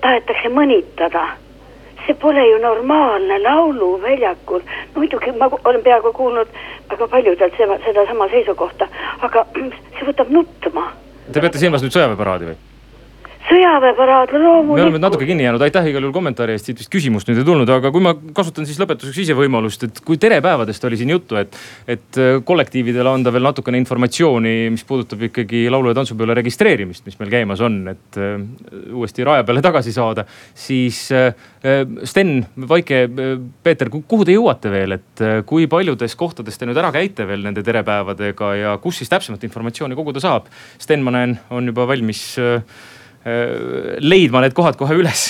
tahetakse 0.01 0.49
mõnitada? 0.49 1.27
see 2.07 2.17
pole 2.19 2.43
ju 2.49 2.59
normaalne 2.59 3.37
lauluväljakul, 3.43 4.65
muidugi 4.97 5.31
ma 5.39 5.47
olen 5.65 5.83
peaaegu 5.83 6.11
kuulnud 6.13 6.49
väga 6.91 7.09
paljudelt 7.09 7.55
seda, 7.57 7.79
sedasama 7.85 8.27
seisukohta, 8.33 8.89
aga 9.23 9.47
see 9.99 10.09
võtab 10.09 10.35
nutma. 10.35 10.89
Te 11.33 11.41
peate 11.41 11.63
silmas 11.63 11.85
nüüd 11.87 11.95
sõjaväeparaadi 11.95 12.51
või? 12.51 12.59
Sõjaväeparaad 13.49 14.33
loomulikult. 14.37 14.77
me 14.77 14.85
oleme 14.85 15.01
natuke 15.03 15.27
kinni 15.29 15.47
jäänud, 15.47 15.63
aitäh 15.65 15.87
igal 15.91 16.05
juhul 16.05 16.15
kommentaari 16.15 16.55
eest, 16.57 16.69
siit 16.69 16.81
vist 16.83 16.91
küsimust 16.93 17.29
nüüd 17.29 17.41
ei 17.43 17.47
tulnud, 17.47 17.71
aga 17.75 17.93
kui 17.95 18.03
ma 18.05 18.15
kasutan 18.37 18.67
siis 18.69 18.81
lõpetuseks 18.83 19.23
ise 19.25 19.37
võimalust, 19.39 19.87
et 19.89 20.01
kui 20.07 20.19
terepäevadest 20.21 20.85
oli 20.89 20.99
siin 21.01 21.15
juttu, 21.15 21.39
et. 21.41 21.57
et 21.87 22.21
äh, 22.21 22.39
kollektiividele 22.45 23.11
anda 23.11 23.33
veel 23.33 23.47
natukene 23.47 23.79
informatsiooni, 23.81 24.55
mis 24.75 24.85
puudutab 24.89 25.23
ikkagi 25.29 25.65
laulu- 25.73 25.93
ja 25.93 25.99
tantsupeole 25.99 26.35
registreerimist, 26.39 27.05
mis 27.07 27.19
meil 27.21 27.33
käimas 27.33 27.63
on, 27.65 27.81
et 27.93 28.21
äh, 28.21 28.37
uuesti 28.93 29.25
raja 29.25 29.47
peale 29.49 29.63
tagasi 29.65 29.93
saada. 29.93 30.25
siis 30.55 31.09
äh, 31.13 31.33
Sten, 32.05 32.45
Vaike, 32.69 33.05
Peeter, 33.63 33.91
kuhu 33.91 34.25
te 34.27 34.35
jõuate 34.35 34.71
veel, 34.71 34.97
et 34.99 35.23
kui 35.47 35.69
paljudes 35.71 36.17
kohtades 36.19 36.59
te 36.59 36.67
nüüd 36.67 36.79
ära 36.79 36.91
käite 36.95 37.27
veel 37.29 37.45
nende 37.47 37.63
terepäevadega 37.63 38.55
ja 38.59 38.73
kus 38.83 38.99
siis 38.99 39.11
täpsemat 39.13 39.45
informatsiooni 39.47 39.95
koguda 39.95 40.21
saab? 40.23 40.49
Sten, 40.83 41.05
ma 41.07 41.15
näen, 41.15 41.37
on 41.55 41.71
juba 41.71 41.87
valmis 41.87 42.23
Äh, 42.43 42.63
leidma 44.03 44.41
need 44.43 44.55
kohad 44.57 44.75
kohe 44.77 44.97
üles 44.99 45.29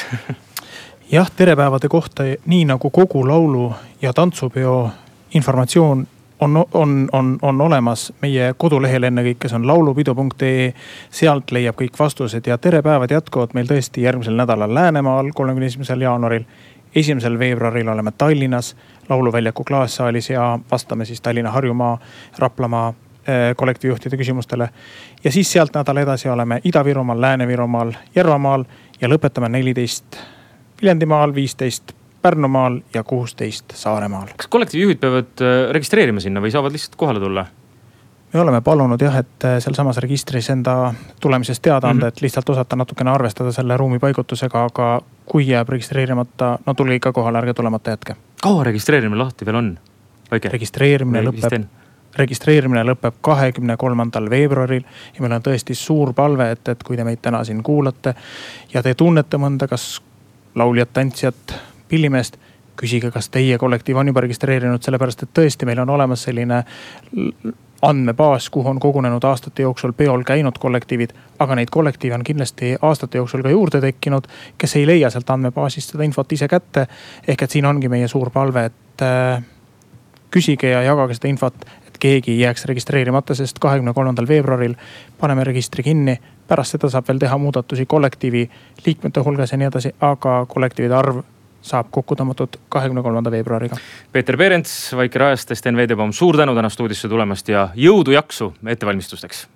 jah, 1.12 1.30
terepäevade 1.36 1.88
kohta, 1.88 2.22
nii 2.46 2.64
nagu 2.64 2.90
kogu 2.90 3.28
laulu 3.28 3.72
ja 4.02 4.12
tantsupeo 4.12 4.90
informatsioon 5.34 6.06
on, 6.40 6.66
on, 6.74 7.08
on, 7.12 7.38
on 7.42 7.60
olemas 7.60 8.12
meie 8.22 8.54
kodulehel 8.56 9.06
ennekõike, 9.06 9.48
see 9.48 9.58
on 9.60 9.66
laulupidu.ee. 9.66 10.72
sealt 11.10 11.52
leiab 11.54 11.78
kõik 11.78 11.98
vastused 11.98 12.46
ja 12.46 12.58
terepäevad 12.58 13.14
jätkuvad 13.14 13.54
meil 13.54 13.68
tõesti 13.70 14.02
järgmisel 14.02 14.36
nädalal 14.40 14.74
Läänemaal, 14.74 15.30
kolmekümne 15.34 15.66
esimesel 15.66 16.00
jaanuaril. 16.00 16.44
esimesel 16.94 17.38
veebruaril 17.38 17.88
oleme 17.88 18.12
Tallinnas 18.18 18.76
lauluväljaku 19.08 19.64
klaassaalis 19.64 20.30
ja 20.30 20.58
vastame 20.70 21.04
siis 21.04 21.20
Tallinna, 21.20 21.50
Harjumaa, 21.50 21.98
Raplamaa 22.38 22.94
Äh, 22.94 23.11
kollektiivjuhtide 23.56 24.16
küsimustele. 24.16 24.68
ja 25.24 25.32
siis 25.32 25.52
sealt 25.52 25.74
nädal 25.74 25.96
edasi 25.96 26.28
oleme 26.28 26.60
Ida-Virumaal, 26.64 27.20
Lääne-Virumaal, 27.20 27.92
Järvamaal 28.14 28.64
ja 29.00 29.08
lõpetame 29.08 29.48
neliteist 29.48 30.18
Viljandimaal, 30.82 31.34
viisteist 31.34 31.92
Pärnumaal 32.22 32.80
ja 32.94 33.02
kuusteist 33.02 33.64
Saaremaal. 33.74 34.26
kas 34.36 34.46
kollektiivjuhid 34.46 34.98
peavad 34.98 35.42
äh, 35.42 35.70
registreerima 35.74 36.20
sinna 36.20 36.42
või 36.42 36.50
saavad 36.54 36.72
lihtsalt 36.72 36.96
kohale 36.96 37.20
tulla? 37.20 37.46
me 38.32 38.40
oleme 38.40 38.60
palunud 38.60 39.02
jah, 39.02 39.18
et 39.18 39.44
äh, 39.44 39.58
sealsamas 39.58 39.98
registris 40.02 40.50
enda 40.50 40.94
tulemisest 41.20 41.62
teada 41.62 41.88
anda 41.88 42.06
mm, 42.06 42.08
-hmm. 42.08 42.16
et 42.16 42.22
lihtsalt 42.22 42.48
osata 42.48 42.76
natukene 42.76 43.10
arvestada 43.10 43.52
selle 43.52 43.76
ruumi 43.76 43.98
paigutusega, 43.98 44.64
aga 44.64 45.00
kui 45.26 45.48
jääb 45.48 45.68
registreerimata, 45.68 46.58
no 46.66 46.74
tulge 46.74 46.94
ikka 46.94 47.12
kohale, 47.12 47.38
ärge 47.38 47.54
tulemata 47.54 47.90
jätke. 47.90 48.16
kaua 48.42 48.64
registreerimine 48.64 49.22
lahti 49.22 49.46
veel 49.46 49.56
on? 49.56 49.78
registreerimine 50.32 51.22
lõpeb 51.22 51.81
registreerimine 52.18 52.84
lõpeb 52.84 53.18
kahekümne 53.24 53.76
kolmandal 53.80 54.30
veebruaril 54.30 54.82
ja 54.84 55.24
meil 55.24 55.36
on 55.38 55.44
tõesti 55.44 55.74
suur 55.78 56.12
palve, 56.14 56.50
et, 56.56 56.68
et 56.68 56.82
kui 56.82 56.96
te 56.96 57.04
meid 57.04 57.22
täna 57.22 57.44
siin 57.44 57.62
kuulate 57.62 58.14
ja 58.74 58.82
te 58.82 58.94
tunnete 58.94 59.40
mõnda, 59.40 59.68
kas 59.68 60.02
lauljat, 60.54 60.92
tantsijat, 60.92 61.54
pillimeest 61.88 62.38
küsige, 62.76 63.10
kas 63.10 63.28
teie 63.28 63.58
kollektiiv 63.58 63.96
on 64.00 64.08
juba 64.08 64.22
registreerinud, 64.24 64.82
sellepärast 64.82 65.26
et 65.26 65.34
tõesti, 65.36 65.68
meil 65.68 65.82
on 65.84 65.92
olemas 65.92 66.24
selline 66.28 66.62
andmebaas, 67.82 68.50
kuhu 68.50 68.68
on 68.68 68.80
kogunenud 68.80 69.24
aastate 69.24 69.62
jooksul 69.62 69.92
peol 69.92 70.22
käinud 70.24 70.58
kollektiivid. 70.58 71.10
aga 71.38 71.54
neid 71.54 71.70
kollektiive 71.70 72.14
on 72.14 72.24
kindlasti 72.24 72.76
aastate 72.82 73.18
jooksul 73.18 73.42
ka 73.42 73.50
juurde 73.50 73.80
tekkinud, 73.80 74.28
kes 74.58 74.76
ei 74.76 74.86
leia 74.86 75.10
sealt 75.10 75.30
andmebaasist 75.30 75.90
seda 75.90 76.04
infot 76.04 76.32
ise 76.32 76.48
kätte. 76.48 76.86
ehk 77.28 77.42
et 77.42 77.50
siin 77.50 77.66
ongi 77.66 77.88
meie 77.88 78.08
suur 78.08 78.30
palve, 78.30 78.64
et 78.64 79.02
äh, 79.02 79.42
küsige 80.30 80.70
ja 80.70 80.82
jagage 80.82 81.14
seda 81.14 81.28
infot, 81.28 81.66
keegi 82.02 82.34
ei 82.34 82.40
jääks 82.40 82.64
registreerimata, 82.70 83.34
sest 83.38 83.60
kahekümne 83.62 83.94
kolmandal 83.94 84.28
veebruaril 84.28 84.74
paneme 85.20 85.44
registri 85.44 85.82
kinni. 85.86 86.18
pärast 86.48 86.74
seda 86.74 86.88
saab 86.90 87.06
veel 87.08 87.20
teha 87.22 87.36
muudatusi 87.38 87.86
kollektiivi 87.88 88.42
liikmete 88.86 89.20
hulgas 89.24 89.52
ja 89.52 89.58
nii 89.58 89.68
edasi, 89.70 89.92
aga 90.00 90.34
kollektiivide 90.48 90.94
arv 90.94 91.22
saab 91.62 91.88
kokku 91.94 92.18
tõmmatud 92.18 92.58
kahekümne 92.68 93.02
kolmanda 93.02 93.30
veebruariga. 93.30 93.78
Peeter 94.12 94.36
Perents, 94.36 94.74
Vaike 94.96 95.22
Rajast, 95.22 95.54
Sten 95.54 95.78
Veedebaum, 95.78 96.12
suur 96.12 96.36
tänu 96.36 96.54
täna 96.58 96.68
stuudiosse 96.68 97.08
tulemast 97.08 97.48
ja 97.48 97.68
jõudu, 97.78 98.12
jaksu 98.18 98.52
ettevalmistusteks. 98.66 99.46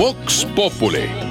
Vox 0.00 0.46
Populi 0.56 1.29